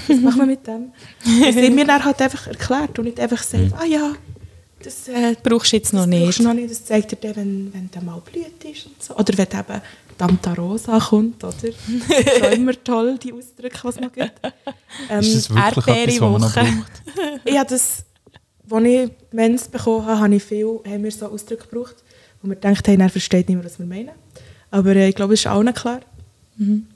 [0.08, 0.92] Was machen wir mit dem?
[1.24, 4.12] Und sie mir dann halt einfach erklärt und nicht einfach gesagt, ah ja,
[4.82, 6.24] das, äh, Brauchst du jetzt noch das nicht.
[6.24, 6.70] brauchst du noch nicht.
[6.70, 9.14] Das zeigt dir dann, wenn, wenn der mal blüht ist und so.
[9.16, 9.82] Oder wenn eben
[10.18, 11.54] Tanta Rosa kommt, oder?
[12.08, 14.32] Das ist immer toll, die Ausdrücke, was man gibt.
[15.10, 16.60] Ähm, Ist das wirklich etwas, was man noch Erdbeere-Woche.
[16.60, 17.40] braucht?
[17.44, 18.04] ich habe das,
[18.70, 21.96] als ich Mens bekommen habe, habe ich viel, haben wir so Ausdrücke gebraucht,
[22.42, 24.10] wo wir gedacht haben, er versteht nicht mehr, was wir meinen.
[24.70, 26.00] Aber äh, ich glaube, es ist allen klar.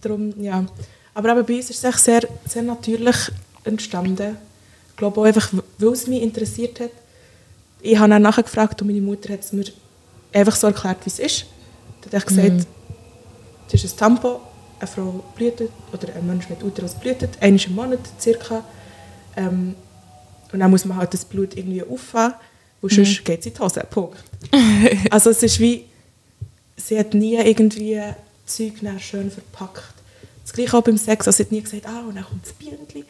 [0.01, 0.65] Darum, ja.
[1.13, 3.17] Aber eben bei uns ist es sehr, sehr natürlich
[3.65, 4.37] entstanden.
[4.91, 6.91] Ich glaube auch einfach, weil es mich interessiert hat.
[7.83, 9.65] Ich habe dann nachher gefragt und meine Mutter hat es mir
[10.33, 11.47] einfach so erklärt, wie es ist.
[12.03, 12.67] Dann hat ich gesagt,
[13.71, 14.37] das ist ein Tampon,
[14.79, 18.65] eine Frau blühtet, oder ein Mensch mit Uterus blühtet, einmal im Monat circa.
[19.37, 19.75] Ähm,
[20.53, 22.35] und dann muss man halt das Blut irgendwie auffangen,
[22.81, 23.87] weil sonst geht es in die Hose.
[23.89, 24.19] Punkt.
[25.11, 25.85] also es ist wie,
[26.77, 28.01] sie hat nie irgendwie
[28.47, 29.95] Zeug schön verpackt.
[30.43, 32.53] Das gleiche auch beim Sex, also sie hat nie gesagt, ah, und dann kommt das
[32.55, 33.05] Bienenli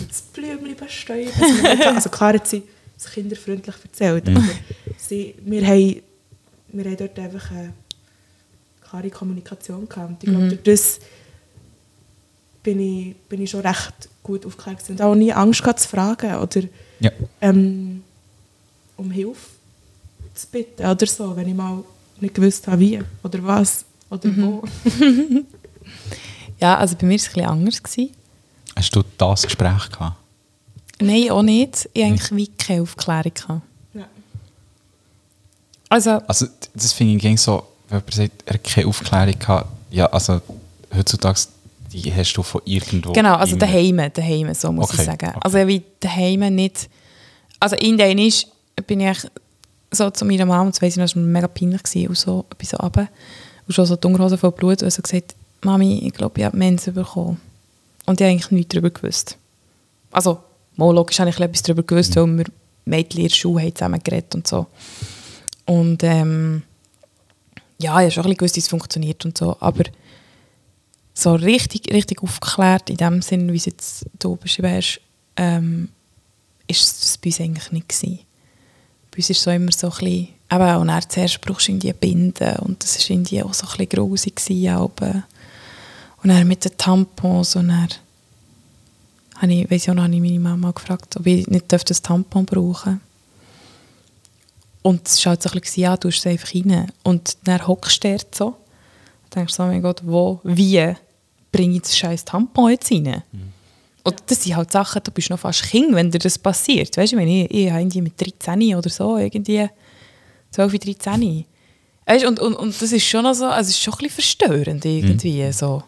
[0.00, 1.30] und das Blümchen bestäuben.
[1.40, 2.64] Also, also klar hat sie
[2.98, 4.42] es kinderfreundlich erzählt, aber
[4.96, 6.02] sie, wir, haben,
[6.68, 7.72] wir haben dort einfach eine
[8.88, 10.10] klare Kommunikation gehabt.
[10.10, 10.98] Und ich glaube, durch das
[12.62, 16.34] bin ich, bin ich schon recht gut aufgeklärt und auch nie Angst gehabt zu fragen
[16.36, 16.62] oder
[17.00, 17.10] Ja.
[17.40, 18.02] ähm,
[18.96, 19.46] um Hilfe
[20.34, 21.82] zu bitten oder so, wenn ich mal
[22.20, 24.62] nicht gewusst habe, wie oder was oder wo.
[26.60, 27.82] Ja, also bei mir war es ein bisschen anders.
[27.82, 28.10] Gewesen.
[28.74, 30.16] Hast du das Gespräch gehabt?
[31.00, 31.88] Nein, auch nicht.
[31.92, 33.32] Ich hatte eigentlich wie keine Aufklärung.
[33.34, 33.62] Gehabt.
[33.94, 34.06] Ja.
[35.88, 39.68] Also, Also, das finde ich gegen so, wenn jemand sagt, er hat keine Aufklärung gehabt.
[39.90, 40.40] Ja, also,
[40.94, 41.40] heutzutage,
[41.92, 43.12] die hast du von irgendwo.
[43.12, 43.66] genau, also immer.
[43.66, 45.28] daheim, daheim, so muss Okay, ich sagen.
[45.28, 45.38] okay.
[45.40, 46.88] Also wie daheim nicht...
[47.60, 48.46] Also in ist
[48.86, 49.18] bin ich
[49.90, 52.44] so zu meiner Mama, das weiss ich noch, das war mega peinlich gewesen, und so,
[52.58, 53.08] bis so runter.
[53.66, 56.56] Und schon so die Unterhose voll Blut und so gesagt, Mami, ich glaube, ich habe
[56.56, 57.40] Mens bekommen.
[58.06, 59.36] Und ich habe eigentlich nichts darüber gewusst.
[60.12, 60.38] Also,
[60.78, 62.46] mal logisch habe ich etwas darüber gewusst, weil wir
[62.84, 64.66] Mädchen in der Schule haben zusammen geredet und so.
[65.66, 66.62] Und ähm,
[67.78, 69.84] ja, ich habe schon ein gewusst, wie es funktioniert und so, aber
[71.12, 75.00] so richtig, richtig aufgeklärt in dem Sinn, wie es jetzt du beschrieben hast,
[75.36, 75.88] ähm,
[76.68, 78.20] ist es bei uns eigentlich nicht gewesen.
[79.10, 81.92] Bei uns ist so immer so ein bisschen, eben, und dann zuerst brauchst du irgendwie
[81.92, 85.24] Binden und das war irgendwie auch so ein bisschen grusig gewesen, aber
[86.22, 87.88] und dann mit den Tampons und dann
[89.40, 92.02] habe ich, weiss ich auch noch, habe ich meine Mama gefragt, ob ich nicht ein
[92.02, 93.00] Tampon brauchen
[94.82, 96.90] und es war halt so ein bisschen, ja, du hast es einfach rein.
[97.02, 100.94] Und dann hockst du dort so und denkst so, oh mein Gott, wo, wie
[101.52, 103.22] bringe ich das scheiß Tampon jetzt rein?
[104.04, 106.96] Und das sind halt Sachen, du bist noch fast Kind, wenn dir das passiert.
[106.96, 109.68] Weißt du, wenn ich, ich habe irgendwie mit 13 oder so, irgendwie
[110.52, 111.44] 12, 13.
[112.06, 113.98] Weißt, du, und, und, und das ist schon noch so, also es ist schon ein
[113.98, 115.52] bisschen verstörend irgendwie.
[115.52, 115.82] So.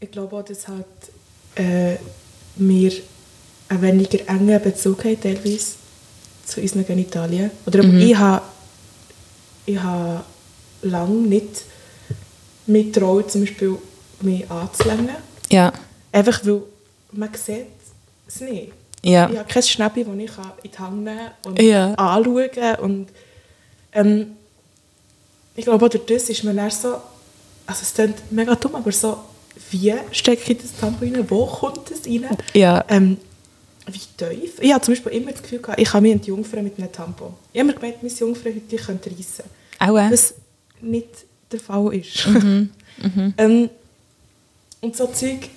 [0.00, 0.86] Ich glaube auch, dass halt,
[1.54, 1.96] äh,
[2.56, 2.92] wir
[3.68, 5.74] einen weniger engen Bezug haben teilweise
[6.46, 7.50] zu unseren Genitalien.
[7.66, 8.42] Oder ich habe
[9.66, 10.24] ich habe
[10.82, 11.62] lange nicht
[12.66, 13.76] mit traut, zum Beispiel
[14.22, 15.16] mich anzulängen.
[15.50, 15.72] Ja,
[16.12, 16.62] Einfach weil
[17.12, 17.66] man sieht
[18.26, 18.72] es nicht.
[19.02, 19.28] ja.
[19.30, 20.20] Ich habe kein Schnäppi, das ich
[20.64, 21.94] in die Hand nehmen kann und Ja.
[21.94, 22.76] anschauen kann.
[22.80, 23.08] Und,
[23.92, 24.26] ähm,
[25.54, 26.88] ich glaube, durch das ist man dann so,
[27.66, 29.18] also es klingt mega dumm, aber so,
[29.70, 32.36] wie stecke ich das Tampon rein, wo kommt es rein?
[32.54, 32.84] Ja.
[32.88, 33.18] Ähm,
[33.86, 34.58] wie tief?
[34.60, 37.34] Ich habe zum Beispiel immer das Gefühl, gehabt, ich kann mich entjungfern mit einem Tampon.
[37.52, 39.44] Ich habe immer gemeint, meine Jungfrau heute könnte reissen.
[39.78, 40.10] Auch, äh?
[40.10, 40.34] Was
[40.80, 41.08] nicht
[41.50, 42.26] der Fall ist.
[42.26, 42.70] Mhm.
[43.38, 43.70] ähm,
[44.80, 45.48] und so Zeug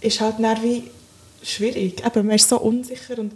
[0.00, 0.90] ist halt wie
[1.42, 2.04] schwierig.
[2.04, 3.32] Eben, man ist so unsicher und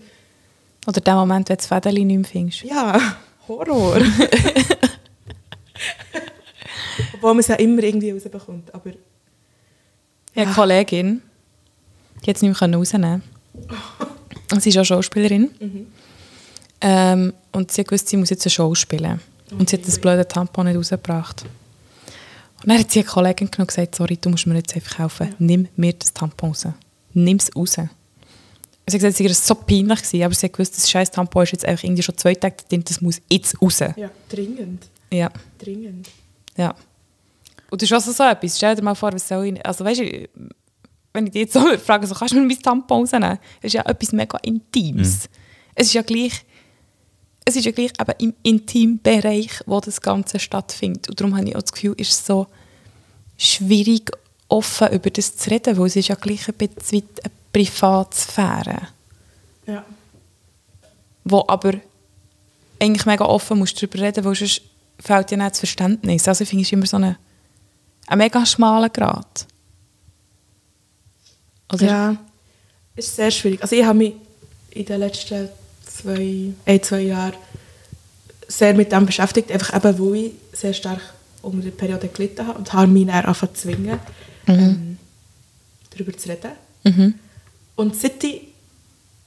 [0.87, 2.63] Oder der Moment, wenn du das Fädeli nicht mehr findest.
[2.63, 3.17] ja,
[3.49, 4.01] Horror.
[7.15, 8.75] Obwohl man es ja immer irgendwie rausbekommt.
[8.75, 8.91] Aber
[10.39, 11.23] Habe eine Kollegin,
[12.25, 13.23] die hat es nicht mehr rausnehmen
[14.49, 14.61] können.
[14.61, 15.51] Sie ist auch Schauspielerin.
[16.81, 19.21] Ähm, und sie hat gewusst, sie muss jetzt eine Show spielen.
[19.51, 21.45] Und sie hat das blöde Tampon nicht rausgebracht.
[22.63, 24.99] Und dann hat sie eine Kollegin genommen und gesagt, sorry, du musst mir jetzt einfach
[24.99, 25.35] helfen.
[25.39, 26.67] Nimm mir das Tampon raus.
[27.15, 27.73] Nimm es raus.
[27.75, 27.81] Sie
[28.97, 31.53] hat gesagt, es war so peinlich, gewesen, aber sie hat gewusst, das scheiß Tampon ist
[31.53, 33.81] jetzt einfach irgendwie schon zwei Tage drin, das muss jetzt raus.
[33.81, 34.87] Ja, dringend.
[35.13, 36.09] Ja, Dringend.
[36.57, 36.75] ja.
[37.71, 38.57] Und das ist also so etwas.
[38.57, 39.67] Stell dir mal vor, was soll ich...
[39.67, 40.29] Also weißt du,
[41.13, 43.39] wenn ich dich jetzt so frage, so, kannst du mir mein Tampon rausnehmen?
[43.61, 45.29] Das ist ja etwas mega Intimes.
[45.75, 46.45] Es ist ja gleich...
[47.45, 51.09] Es ist ja gleich eben im Intimbereich, wo das Ganze stattfindet.
[51.09, 52.47] Und darum habe ich auch das Gefühl, es ist so
[53.39, 54.11] schwierig,
[54.49, 58.89] offen über das zu reden, weil es ist ja gleich ein bisschen eine Privatsphäre,
[59.67, 59.85] Ja.
[61.25, 61.75] wo aber
[62.81, 64.63] eigentlich mega offen musst darüber reden, weil sonst
[65.01, 66.29] fehlt dir nicht das Verständnis.
[66.29, 67.17] Also ich finde, es ist immer so eine,
[68.09, 69.47] ein mega schmaler Grad.
[71.73, 71.87] Oder?
[71.87, 72.17] Ja,
[72.97, 73.63] ist sehr schwierig.
[73.63, 74.15] Also ich habe mich
[74.71, 75.49] in den letzten
[75.85, 77.35] zwei, ein, zwei Jahren
[78.47, 81.01] sehr mit dem beschäftigt, einfach eben, weil ich sehr stark
[81.43, 83.99] unter der Periode gelitten habe und habe mich dann angefangen zu zwingen,
[84.47, 84.99] ähm,
[85.91, 86.53] darüber zu reden.
[86.85, 87.15] Mhm.
[87.77, 88.43] Und seit ich,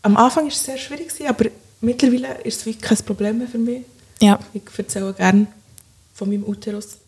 [0.01, 1.45] am Anfang war es sehr schwierig, aber
[1.79, 3.83] mittlerweile ist es wirklich kein Problem mehr für mich.
[4.19, 4.39] Ja.
[4.53, 5.47] Ich erzähle gerne
[6.21, 6.99] von meinem Uterus.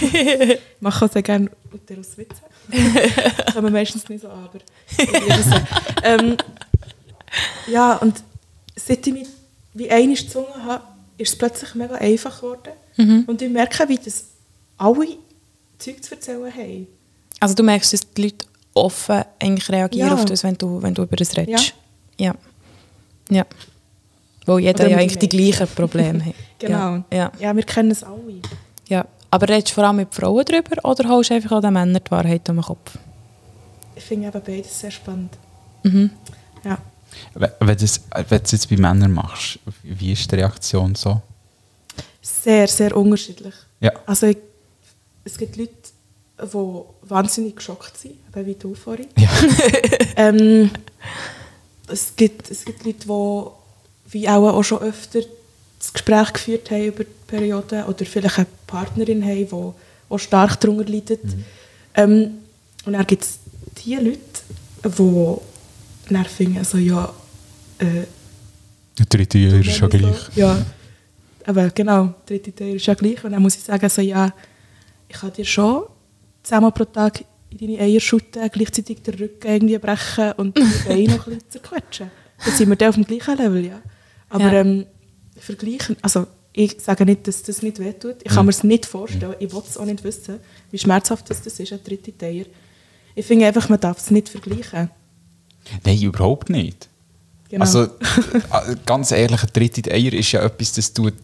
[0.00, 2.42] ich mache auch sehr gerne Uterus-Witze.
[3.52, 4.60] Kommen meistens nicht so aber
[6.04, 6.36] ähm,
[7.66, 8.22] Ja, und
[8.76, 9.26] seit ich mich
[9.74, 10.84] wie einmal gezwungen habe,
[11.18, 12.72] ist es plötzlich mega einfach geworden.
[12.96, 13.24] Mhm.
[13.26, 14.26] Und ich merke, wie das
[14.78, 15.16] alle
[15.78, 16.86] Zeug zu erzählen haben.
[17.40, 20.14] Also du merkst, dass die Leute offen eigentlich reagieren Ja.
[20.14, 21.74] auf das, wenn du, wenn du über das redest.
[22.16, 22.32] Ja.
[23.28, 23.44] Ja.
[24.46, 26.34] Weil jeder ja eigentlich die gleichen Probleme hat.
[26.58, 26.78] Genau.
[26.78, 27.04] Ja.
[27.12, 27.32] Ja.
[27.40, 28.40] Ja, wir kennen es alle.
[28.88, 29.04] ja.
[29.32, 32.00] Aber redest du vor allem mit Frauen drüber oder holst du einfach auch den Männern
[32.06, 32.98] die Wahrheit um den Kopf?
[33.96, 35.32] Ich finde eben beides sehr spannend.
[35.82, 36.10] Mhm.
[36.64, 36.78] Ja.
[37.34, 41.20] Wenn du es wenn du es jetzt bei Männern machst, wie ist die Reaktion so?
[42.20, 43.54] Sehr, sehr unterschiedlich.
[43.80, 43.90] Ja.
[44.06, 44.38] Also ich,
[45.24, 45.72] es gibt Leute,
[46.40, 49.08] die wahnsinnig geschockt sind, eben wie du vorhin.
[49.18, 49.28] Ja.
[50.16, 50.70] ähm,
[51.88, 53.61] es, gibt, es gibt Leute, die
[54.12, 55.20] wie auch, auch schon öfter
[55.78, 59.72] das Gespräch geführt haben über die Periode oder vielleicht eine Partnerin haben, die
[60.08, 61.20] auch stark darunter leidet.
[61.94, 62.38] Ähm,
[62.84, 63.38] und dann gibt es
[63.84, 64.18] die Leute,
[64.84, 67.12] die dann finden, also, ja,
[67.78, 68.04] äh,
[68.98, 70.16] Der dritte Jahr ist ja gleich.
[70.34, 70.64] So, ja,
[71.46, 73.24] aber genau, der dritte Teil ist ja gleich.
[73.24, 74.32] Und dann muss ich sagen, so, ja,
[75.08, 75.84] ich kann dir schon
[76.42, 81.16] zehnmal pro Tag in deine Eier schütten, gleichzeitig den Rücken irgendwie brechen und die Beine
[81.16, 82.10] noch ein bisschen zerquetschen.
[82.44, 83.80] Dann sind wir dann auf dem gleichen Level, ja.
[84.32, 84.60] Aber Ja.
[84.60, 84.86] ähm,
[85.38, 88.16] vergleichen, also ich sage nicht, dass das nicht wehtut.
[88.24, 89.34] Ich kann mir es nicht vorstellen.
[89.38, 90.38] Ich will es auch nicht wissen,
[90.70, 92.46] wie schmerzhaft das, das ist, ein dritter Teil.
[93.14, 94.90] Ich finde einfach, man darf es nicht vergleichen.
[95.84, 96.88] Nein, überhaupt nicht.
[97.48, 97.64] Genau.
[97.64, 101.14] Also, äh, ganz ehrlich, ein dritte Eier ist ja etwas, das tut.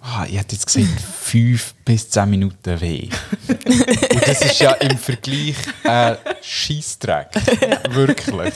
[0.00, 3.08] Ah, ich hätte jetzt gesagt, fünf bis zehn Minuten weh.
[3.48, 7.28] Und das ist ja im Vergleich ein Scheissdreck.
[7.90, 8.54] Wirklich.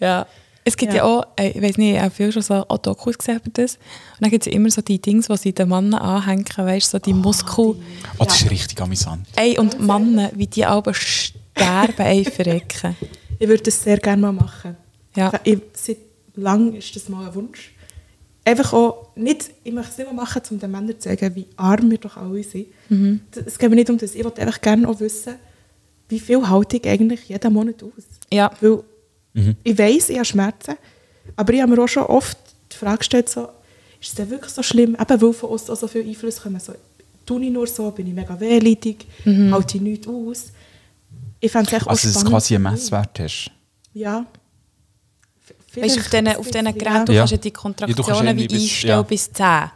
[0.00, 0.26] Ja.
[0.66, 1.04] Es gibt ja, Ja.
[1.04, 3.74] auch, äh, ich weiß nicht, ich habe viel schon so auch Dokus gesehen über das.
[3.74, 3.80] Und
[4.22, 6.90] dann gibt es ja immer so die Dinge, die sie den Männern anhängen, weißt du,
[6.96, 7.76] so die Muskel.
[8.18, 9.26] Oh, das ist richtig amüsant.
[9.36, 12.96] Ey, und Männer, wie die alle sterben, ey, verrecken.
[13.38, 14.76] Ich würde das sehr gerne mal machen.
[15.14, 15.32] Ja.
[15.44, 15.98] Ich, seit
[16.34, 17.72] langem ist das mal ein Wunsch.
[18.46, 21.46] Einfach auch, nicht, ich möchte es nicht mehr machen, um den Männern zu sagen, wie
[21.56, 22.66] arm wir doch alle sind.
[22.88, 23.20] Mhm.
[23.46, 24.14] Es geht mir nicht um das.
[24.14, 25.34] Ich wollte einfach gerne auch wissen,
[26.08, 28.04] wie viel halte ich eigentlich jeden Monat aus.
[28.32, 28.50] Ja.
[28.60, 28.82] Weil
[29.64, 30.76] ich weiss, ich habe Schmerzen,
[31.36, 32.36] aber ich habe mir auch schon oft
[32.72, 33.48] die Frage gestellt, so,
[34.00, 36.60] ist es denn wirklich so schlimm, eben weil von uns auch so viele Einflüsse kommen,
[36.60, 36.72] so,
[37.26, 40.44] tue ich nur so, bin ich mega wehleidig, halte ich nichts aus.
[41.40, 42.62] Ich fände es echt auch Also, dass du spannend quasi sehen.
[42.62, 43.50] Messwert hast.
[43.92, 44.26] Ja.
[45.74, 47.20] Weißt du, auf diesen, auf ein diesen Geräten, du Ja.
[47.22, 49.02] kannst ja die Ja, du Kontraktionen kannst wie bis- einstellen ja.
[49.02, 49.70] bis 10.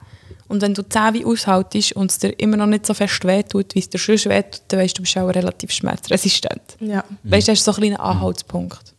[0.46, 3.74] Und wenn du 10 wie aushaltest und es dir immer noch nicht so fest wehtut,
[3.74, 6.62] wie es dir sonst wehtut, dann weißt du, du bist auch relativ schmerzresistent.
[6.80, 7.04] Ja.
[7.24, 8.94] Weißt du, das ist so ein kleiner Anhaltspunkt.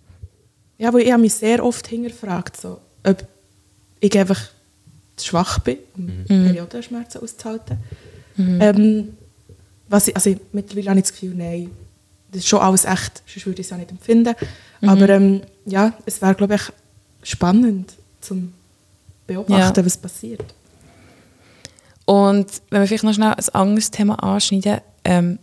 [0.80, 3.27] Ja, weil ich habe mich sehr oft hingefragt, so, ob
[3.99, 4.39] ich einfach
[5.15, 7.77] zu schwach bin, um Periodenschmerzen auszuhalten.
[8.38, 9.17] Ähm,
[9.89, 11.69] was ich, also mittlerweile habe ich das Gefühl, nein,
[12.32, 14.34] das ist schon alles echt, sonst würde ich es ja nicht empfinden.
[14.82, 16.61] Aber ähm, ja, es wäre, glaube ich,
[17.23, 18.53] spannend zum
[19.27, 19.86] beobachten, Ja.
[19.86, 20.43] was passiert.
[22.05, 25.38] Und wenn wir vielleicht noch schnell ein anderes Thema anschneiden, ähm,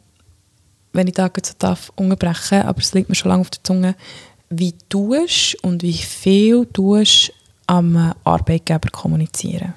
[0.92, 3.62] wenn ich da jetzt so darf unterbrechen, aber es liegt mir schon lange auf der
[3.62, 3.94] Zunge,
[4.50, 7.32] wie tust und wie viel tust
[7.66, 9.74] am Arbeitgeber kommunizieren?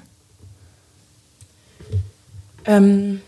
[2.64, 3.20] Ähm,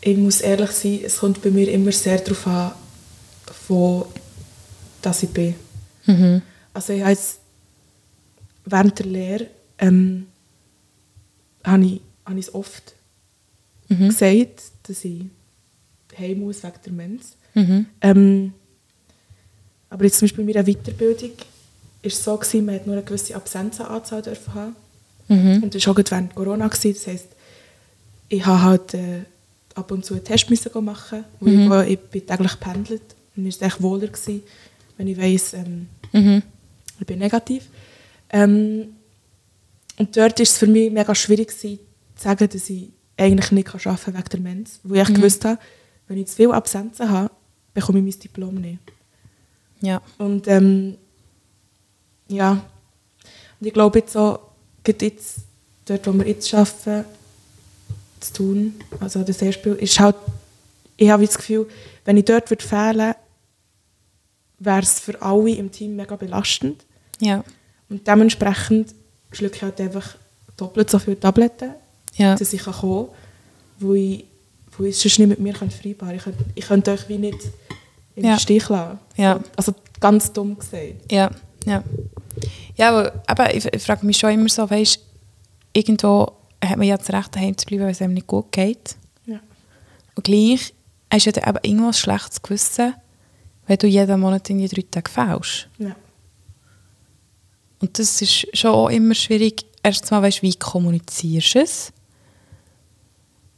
[0.00, 2.72] ich muss ehrlich sein, es kommt bei mir immer sehr darauf an,
[3.68, 4.06] wo
[5.02, 5.54] dass ich bin.
[6.74, 7.38] Also ich habe jetzt
[8.64, 9.46] während der Lehre
[9.78, 10.26] ähm,
[11.64, 12.94] habe ich, habe ich es oft
[13.88, 14.08] Mhm.
[14.08, 15.24] gesagt, dass ich
[16.16, 17.36] heim muss wegen der Mens.
[17.54, 17.86] Mhm.
[18.00, 18.52] Ähm,
[19.90, 21.32] aber jetzt zum Beispiel bei meiner Weiterbildung
[22.02, 24.76] ist es so gewesen, man hat nur eine gewisse Absenzenanzahl dürfen haben.
[25.28, 25.62] Mhm.
[25.64, 26.68] Und das war auch während Corona.
[26.68, 26.94] Gewesen.
[26.94, 27.28] Das heisst,
[28.28, 29.20] ich habe halt äh,
[29.74, 31.72] ab und zu einen Test müssen machen, weil Mhm.
[31.82, 33.02] ich, ich bin täglich pendelt.
[33.36, 34.42] Und mir war es echt wohler, gewesen,
[34.96, 36.42] wenn ich weiss, ähm, Mhm.
[37.00, 37.64] ich bin negativ.
[38.30, 38.94] Ähm,
[39.98, 41.78] und dort war es für mich mega schwierig, gewesen,
[42.16, 44.80] zu sagen, dass ich eigentlich nicht arbeiten kann wegen der Mens.
[44.82, 45.14] Weil ich Mhm.
[45.14, 45.58] gewusst habe,
[46.08, 47.30] wenn ich zu viele Absenzen habe,
[47.74, 48.78] bekomme ich mein Diplom nicht.
[49.80, 50.00] Ja.
[50.18, 50.96] Und ähm,
[52.28, 52.62] ja,
[53.60, 54.38] und ich glaube jetzt so,
[54.84, 55.38] gerade jetzt,
[55.86, 57.04] dort wo wir jetzt arbeiten,
[58.20, 60.16] zu tun, also das Erspiel, ist halt,
[60.96, 61.66] ich habe das Gefühl,
[62.04, 63.14] wenn ich dort würde fehlen
[64.62, 66.84] wäre es für alle im Team mega belastend.
[67.18, 67.42] Ja.
[67.88, 68.94] Und dementsprechend
[69.32, 70.16] schlucke ich halt einfach
[70.58, 71.70] doppelt so viele Tabletten,
[72.16, 72.34] Ja.
[72.34, 73.14] dass ich kann kommen kann,
[73.78, 74.24] wo ich,
[74.76, 76.18] wo ich es sonst nicht mit mir vereinbaren könnte.
[76.18, 77.38] Ich könnte, ich könnte euch wie nicht
[78.16, 78.38] im Ja.
[78.38, 78.98] Stich lassen.
[79.16, 79.36] Ja.
[79.36, 81.10] So, Also ganz dumm gesagt.
[81.10, 81.30] Ja,
[81.66, 81.82] ja.
[82.76, 84.98] Ja, aber, aber ich, ich frage mich schon immer so, weißt
[85.72, 86.32] irgendwo
[86.64, 88.96] hat man ja das Recht, daheim zu bleiben, wenn es einem nicht gut geht.
[89.26, 89.40] Ja.
[90.14, 90.74] Und gleich
[91.12, 92.94] hast du ja dann eben irgendwas schlechtes Gewissen,
[93.66, 95.68] wenn du jeden Monat in die drei Tage fällst.
[95.78, 95.96] Ja.
[97.80, 99.64] Und das ist schon auch immer schwierig.
[99.82, 101.92] Erstmal weißt du, wie kommunizierst du es?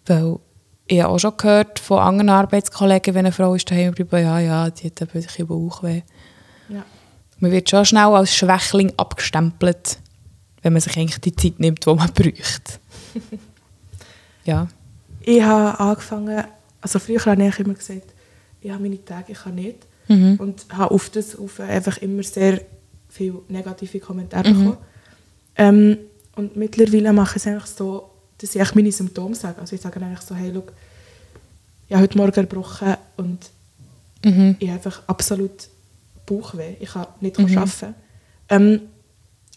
[0.06, 0.38] Weil
[0.86, 4.38] ich habe auch schon gehört von anderen Arbeitskollegen, wenn eine Frau ist daheim bleibt, ja,
[4.40, 6.02] ja, die hat ein bisschen Bauchweh.
[6.68, 6.84] Ja.
[7.38, 9.98] Man wird schon schnell als Schwächling abgestempelt,
[10.62, 12.74] wenn man sich eigentlich die Zeit nimmt, die man bräuchte.
[14.44, 14.68] ja.
[15.20, 16.44] Ich habe angefangen,
[16.80, 18.12] also früher habe ich immer gesagt,
[18.60, 19.86] ich habe meine Tage, ich kann nicht.
[20.08, 20.36] Mhm.
[20.38, 22.60] Und habe auf das auf einfach immer sehr
[23.08, 24.58] viele negative Kommentare Mhm.
[24.58, 24.78] bekommen.
[25.56, 25.98] Ähm,
[26.34, 28.10] und mittlerweile mache ich es eigentlich so,
[28.42, 29.60] dass ich meine Symptome sage.
[29.60, 30.64] Also ich sage eigentlich so, hey, schau,
[31.88, 33.38] ich habe heute Morgen gebrochen und
[34.24, 34.56] Mhm.
[34.58, 35.68] ich habe einfach absolut
[36.26, 36.74] Bauchweh.
[36.80, 37.58] Ich kann nicht Mhm.
[37.58, 37.94] arbeiten.
[38.48, 38.80] Ähm,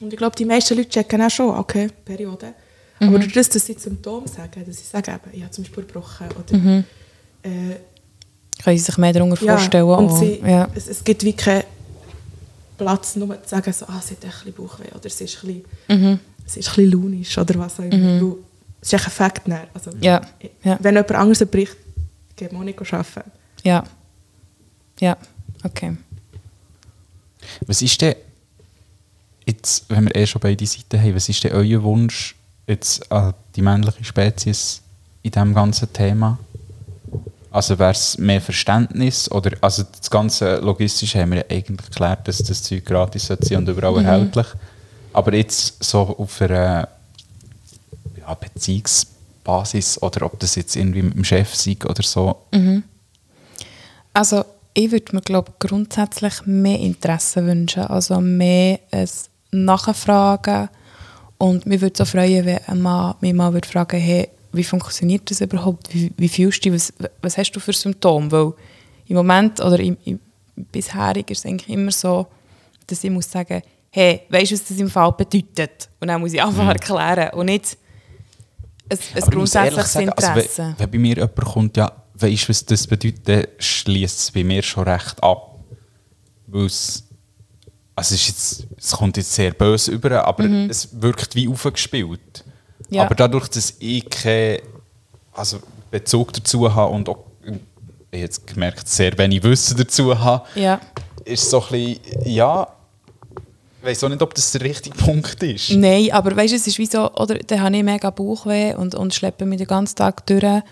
[0.01, 2.53] und ich glaube, die meisten Leute checken auch schon, okay, Periode.
[2.99, 3.07] Mhm.
[3.09, 5.83] Aber durch das, dass sie Symptome sagen, dass sie sagen, eben, ich habe zum Beispiel
[5.83, 6.83] gebrochen oder Mhm.
[7.43, 7.75] äh,
[8.63, 9.83] Können Sie sich mehr darunter ja, vorstellen?
[9.85, 10.67] und sie, ja.
[10.73, 11.63] es, es gibt wie keinen
[12.77, 15.47] Platz, nur zu sagen, so, ah, sie hat ein bisschen Bauchweh oder sie ist ein
[15.87, 16.19] bisschen, Mhm.
[16.45, 18.19] sie ist ein bisschen launisch oder was auch immer.
[18.81, 19.41] Es ist echt ein Fakt.
[19.73, 20.21] Also, Ja,
[20.63, 20.77] ja.
[20.81, 21.75] Wenn jemand anderes bricht,
[22.35, 23.31] geht man nicht arbeiten.
[23.63, 23.83] ja.
[24.99, 25.17] Ja,
[25.63, 25.97] okay.
[27.67, 28.15] Was ist denn,
[29.45, 33.33] jetzt, wenn wir eh schon beide Seiten haben, was ist denn euer Wunsch jetzt an
[33.55, 34.81] die männliche Spezies
[35.21, 36.39] in diesem ganzen Thema?
[37.51, 42.27] Also wäre es mehr Verständnis oder, also das ganze Logistische haben wir ja eigentlich geklärt,
[42.27, 44.47] dass das Zeug gratis sein und überall erhältlich.
[45.13, 46.87] Aber jetzt so auf einer
[48.27, 52.35] ja, Beziehungsbasis oder ob das jetzt irgendwie mit dem Chef sei oder so.
[54.13, 59.09] Also ich würde mir glaube grundsätzlich mehr Interesse wünschen, also mehr ein
[59.51, 60.69] Nachfragen.
[61.37, 65.29] Und mir würde auch freuen, wenn ein Mann mich mal würde fragen hey, wie funktioniert
[65.29, 68.53] das überhaupt, wie, wie fühlst du dich, was, was hast du für Symptome, weil
[69.07, 70.19] im Moment oder im, im
[70.55, 72.27] bisherigen ist es eigentlich immer so,
[72.87, 73.61] dass ich muss sagen,
[73.91, 75.89] hey, weißt du, was das im Fall bedeutet?
[75.99, 77.33] Und dann muss ich einfach erklären.
[77.33, 77.77] Und nicht
[78.89, 80.63] ein, ein grundsätzliches sagen, also Interesse.
[80.63, 84.43] wenn, wenn bei mir jemand kommt, ja, weißt du, was das bedeutet, schließt es bei
[84.43, 85.59] mir schon recht ab.
[86.47, 87.03] Weil es,
[87.95, 92.43] also es, jetzt, es kommt jetzt sehr böse über, aber es wirkt wie aufgespielt.
[92.89, 93.03] Ja.
[93.03, 94.59] Aber dadurch, dass ich keinen
[95.33, 95.59] also
[95.91, 97.59] Bezug dazu habe und auch, ich habe
[98.11, 100.79] jetzt gemerkt, sehr wenig Wissen dazu habe, ja.
[101.25, 102.67] ist es so ein bisschen, ja,
[103.85, 105.71] weiß auch nicht, ob das der richtige Punkt ist.
[105.71, 108.95] Nein, aber weißt du, es ist wie so, oder dann habe ich mega Bauchweh und,
[108.95, 110.63] und schleppe mich den ganzen Tag durch.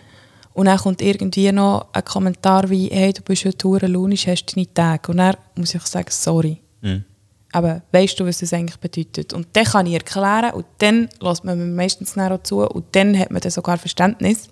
[0.54, 4.56] Und dann kommt irgendwie noch ein Kommentar wie, hey, du bist heute hure launisch, hast
[4.56, 5.12] deine Tage.
[5.12, 6.60] Und dann muss ich sagen, sorry.
[6.82, 7.06] Mhm.
[7.52, 9.34] Aber weißt du, was das eigentlich bedeutet?
[9.34, 13.18] Und dann kann ich erklären und dann lässt man mir meistens auch zu und dann
[13.18, 14.50] hat man dann sogar Verständnis.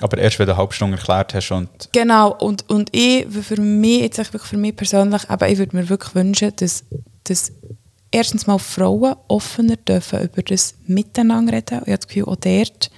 [0.00, 3.60] Aber erst, wenn du eine halbe Stunde erklärt hast und Genau, und, und ich, für
[3.60, 6.84] mich, jetzt sage ich wirklich für mich persönlich, aber ich würde mir wirklich wünschen, dass,
[7.24, 7.52] dass
[8.10, 11.80] erstens mal Frauen offener dürfen über das Miteinander reden.
[11.84, 12.90] Ich habe das Gefühl, auch dort,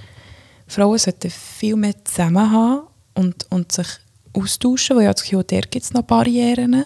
[0.66, 2.82] Frauen sollten viel mehr zusammen haben
[3.14, 3.86] und, und sich
[4.32, 6.84] austauschen, weil ich habe das Gefühl, auch dort gibt es noch Barrieren.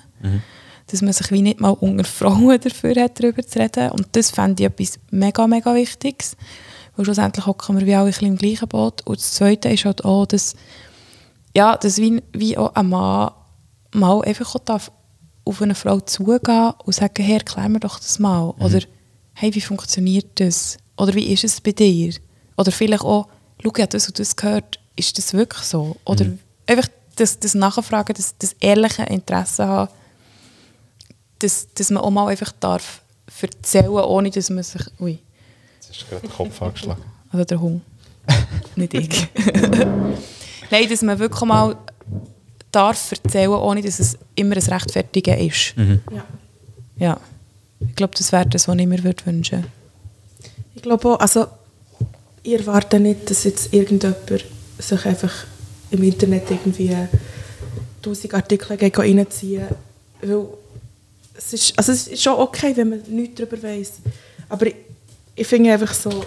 [0.91, 3.91] Dass man sich wie nicht mal unter Frauen dafür hat, darüber zu reden.
[3.91, 6.37] Und das fände ich etwas mega, mega Wichtiges.
[6.99, 9.07] Weil schlussendlich hocken wir wie alle ein bisschen im gleichen Boot.
[9.07, 10.57] Und das Zweite ist halt auch, dass,
[11.57, 13.31] ja, dass wie, wie auch ein Mann
[13.95, 14.91] mal einfach darf
[15.45, 18.51] auf eine Frau zugehen und sagen, hey, erklär mir doch das mal.
[18.59, 18.81] Oder,
[19.35, 20.77] hey, wie funktioniert das?
[20.97, 22.15] Oder wie ist es bei dir?
[22.57, 23.29] Oder vielleicht auch,
[23.63, 25.97] schau, ich habe das und das gehört, ist das wirklich so?
[26.05, 26.41] Oder Mhm.
[26.67, 29.93] einfach das, das Nachfragen, das, das ehrliche Interesse haben,
[31.39, 33.03] dass, dass man auch mal einfach darf
[33.41, 34.83] erzählen, ohne dass man sich...
[34.99, 35.21] Ui,
[35.89, 37.03] Jetzt du gerade den Kopf angeschlagen.
[37.31, 37.83] also der Hund.
[38.77, 39.29] Nicht ich.
[40.71, 41.77] Nein, dass man wirklich mal
[42.71, 45.75] darf erzählen, ohne dass es immer ein Rechtfertigen ist.
[45.77, 46.25] Ja.
[46.99, 47.21] Ja.
[47.81, 49.65] Ich glaube, das wäre das, was ich mir würde wünschen
[50.75, 51.47] Ich glaube auch, also
[52.43, 54.17] ich erwarte nicht, dass jetzt irgendjemand
[54.79, 55.33] sich einfach
[55.91, 56.95] im Internet irgendwie
[58.03, 59.69] tausend Artikel geht reinziehen
[60.21, 60.49] weil
[61.37, 63.93] es ist, also es ist schon okay, wenn man nichts darüber weiß.
[64.49, 64.67] Aber
[65.41, 66.11] ich, finde einfach so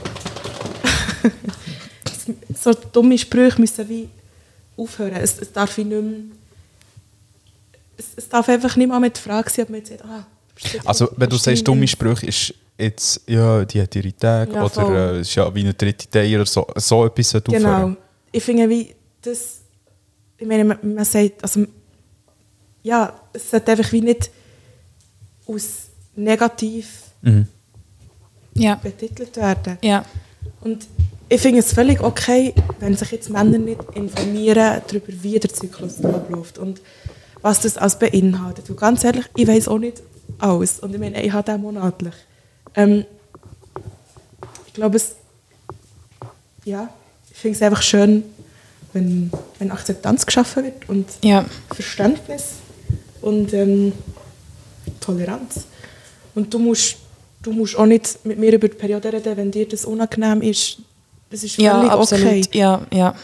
[2.61, 4.09] so dumme Sprüche müssen wie
[4.77, 5.13] aufhören.
[5.15, 6.03] Es, es darf nicht mehr,
[7.97, 10.25] es, es darf einfach nicht mal mit der Frage sein, ob man jetzt sagt, ah,
[10.85, 11.87] Also, wenn du sagst, dumme?
[11.87, 15.73] Sprüche, ist jetzt, ja, die hat ihre Tage Ja, oder äh, ist ja wie eine
[15.73, 17.69] dritte Teil oder so, so etwas sollte Genau.
[17.73, 17.97] aufhören.
[18.31, 19.59] Ich finde, wie das,
[20.37, 21.65] ich meine, man, man sagt, also,
[22.83, 24.29] ja, es sollte einfach wie nicht
[25.47, 26.87] aus negativ
[27.23, 27.47] Mhm.
[28.53, 28.75] Ja.
[28.75, 29.77] betitelt werden.
[29.81, 30.05] Ja.
[30.61, 30.87] Und
[31.29, 36.03] ich finde es völlig okay, wenn sich jetzt Männer nicht informieren darüber, wie der Zyklus
[36.03, 36.81] abläuft und
[37.41, 38.69] was das alles beinhaltet.
[38.69, 40.01] Und ganz ehrlich, ich weiß auch nicht
[40.39, 40.79] alles.
[40.79, 42.13] Und ich meine, ich habe den monatlich.
[42.75, 43.05] Ähm,
[44.67, 45.15] ich glaube, es,
[46.65, 46.89] ja,
[47.31, 48.23] ich finde es einfach schön,
[48.93, 51.45] wenn, wenn Akzeptanz geschaffen wird und Ja.
[51.73, 52.55] Verständnis
[53.21, 53.93] und ähm,
[54.99, 55.65] Toleranz.
[56.35, 56.97] Und du musst,
[57.43, 60.77] du musst auch nicht mit mir über die Periode reden, wenn dir das unangenehm ist.
[61.29, 62.25] Das ist Ja, völlig absolut.
[62.27, 62.41] okay.
[62.53, 63.15] Ja, ja,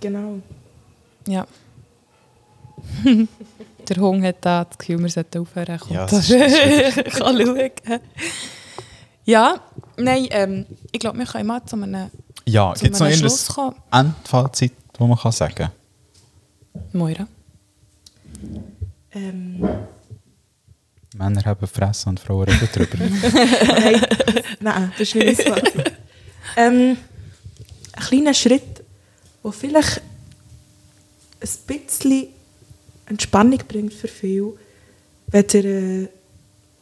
[0.00, 0.38] Genau.
[1.28, 1.46] ja.
[3.88, 5.78] Der Hund hat da das Gefühl, wir sollten aufhören.
[5.78, 7.70] Kommt Ja, das ist- kann schauen.
[9.24, 9.60] Ja,
[9.96, 12.10] nein, ähm, ich glaube, wir können mal zu einem,
[12.46, 13.76] Ja, gibt es noch irgendein Schluss kommen.
[13.92, 15.68] Endfazit, das man kann sagen
[16.92, 17.26] Moira.
[19.12, 19.68] Ähm,
[21.22, 22.98] Männer haben Fresse und Frauen reden drüber.
[23.66, 24.00] nein,
[24.60, 25.62] nein, das ist nicht mein
[26.56, 26.96] ähm,
[27.92, 28.82] Ein kleiner Schritt,
[29.44, 30.00] der vielleicht
[31.40, 32.26] ein bisschen
[33.06, 34.52] Entspannung bringt für viele,
[35.28, 36.08] wenn ihr äh,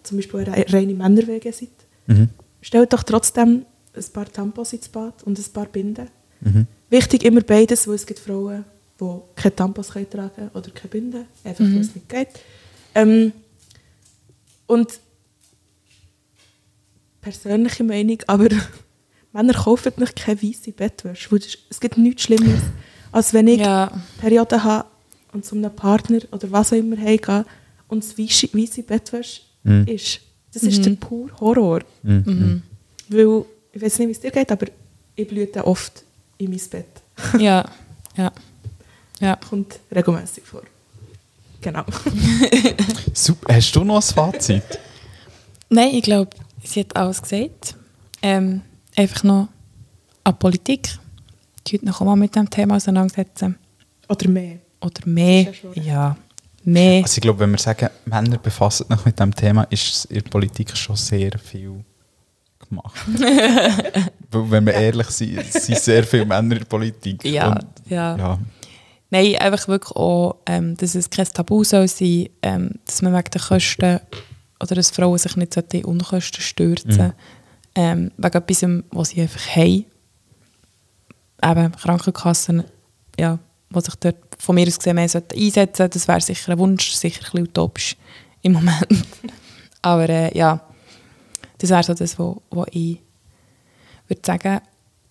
[0.03, 1.69] zum Beispiel eine rei- reine Männerwege seid.
[2.07, 2.29] mhm.
[2.63, 3.65] Stellt doch trotzdem
[3.97, 6.09] ein paar Tampons ins Bad und ein paar Binden.
[6.41, 6.67] Mhm.
[6.91, 8.65] Wichtig immer beides, weil es gibt Frauen,
[9.01, 12.29] die keine Tampons können tragen oder keine Binden, einfach weil es nicht geht.
[12.95, 13.33] Ähm,
[14.71, 15.01] und
[17.21, 18.49] persönliche Meinung, aber
[19.33, 21.29] Männer kaufen nicht keine weiße Bettwäsche.
[21.39, 22.63] das Es gibt nichts Schlimmeres,
[23.13, 23.91] als wenn ich Ja,
[24.21, 24.89] Periode habe
[25.33, 27.45] und zu einem Partner oder was auch immer heimgehe
[27.89, 29.87] und es weiße, weiße Bettwäsche Mhm.
[29.89, 30.21] ist.
[30.55, 31.81] Das ist der pure Horror.
[32.03, 32.63] Mhm.
[33.11, 34.67] Weil, ich weiß nicht, wie es dir geht, aber
[35.15, 36.03] ich blüte oft
[36.39, 36.87] in mein Bett.
[37.39, 37.69] ja,
[38.17, 38.33] ja.
[39.21, 39.37] Ja.
[39.37, 40.63] Kommt regelmäßig vor.
[41.61, 41.85] Genau.
[43.13, 43.55] Super.
[43.55, 44.63] Hast du noch ein Fazit?
[45.69, 46.31] Nein, ich glaube,
[46.63, 47.77] sie hat alles gesagt.
[48.23, 48.63] Ähm,
[48.97, 49.49] einfach noch
[50.25, 50.89] an Politik.
[51.67, 53.57] Die heute noch mal mit dem Thema auseinandersetzen.
[54.09, 54.59] Oder mehr.
[54.81, 55.53] Oder mehr.
[55.75, 56.17] Ja Ja,
[56.65, 57.03] mehr.
[57.03, 60.31] Also ich glaube, wenn wir sagen, Männer befassen sich mit dem Thema, ist in der
[60.31, 61.85] Politik schon sehr viel
[62.69, 63.01] gemacht.
[64.31, 67.25] Wenn wir ehrlich sind, sind sehr viele Männer in der Politik.
[67.25, 68.17] Ja, Und, ja.
[68.17, 68.39] ja.
[69.11, 73.31] Nein, einfach wirklich auch, ähm, dass es kein Tabu soll sein, ähm, dass man wegen
[73.31, 74.01] der Kosten
[74.61, 77.13] oder dass Frauen sich nicht in Unkosten stürzen Mhm.
[77.75, 79.85] ähm, wegen etwas, was sie einfach haben.
[81.43, 82.65] Eben Krankenkassen,
[83.19, 83.39] ja,
[83.71, 87.21] die sich dort von mir aus gesehen mehr einsetzen Das wäre sicher ein Wunsch, sicher
[87.21, 87.97] ein bisschen utopisch
[88.43, 88.87] im Moment.
[89.83, 90.61] Aber äh, ja,
[91.59, 93.01] das wäre so das, was was ich
[94.09, 94.61] würde sagen.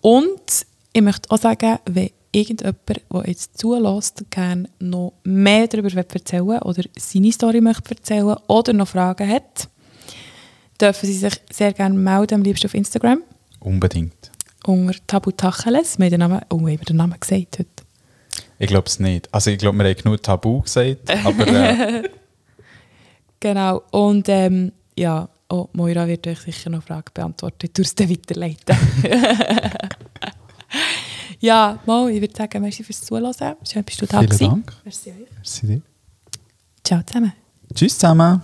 [0.00, 6.60] Und ich möchte auch sagen, wenn irgendjemand, der jetzt zulässt, gerne noch mehr darüber erzählen
[6.60, 9.68] oder seine Story möchte erzählen oder noch Fragen hat,
[10.80, 13.22] dürfen sie sich sehr gerne melden, am liebsten auf Instagram,
[13.60, 14.30] Unbedingt.
[14.64, 15.98] unter Tabu Tacheles.
[15.98, 17.66] Wir haben den Namen, oh, haben den Namen gesagt heute.
[18.58, 19.32] Ich glaube es nicht.
[19.32, 22.02] Also ich glaube, wir haben genug Tabu gesagt, aber äh,
[23.40, 23.82] Genau.
[23.90, 27.70] Und ähm, ja, oh, Moira wird euch sicher noch Fragen beantworten.
[27.72, 28.76] Du es weiterleiten.
[31.40, 33.56] Ja, mal, ich würde sagen, merci fürs Zuhören.
[33.66, 34.48] Schön, bist du da Vielen gewesen.
[34.48, 34.72] Dank.
[34.84, 35.16] Merci euch.
[35.36, 35.82] Merci dir.
[36.84, 37.32] Ciao zusammen.
[37.74, 38.42] Tschüss zusammen.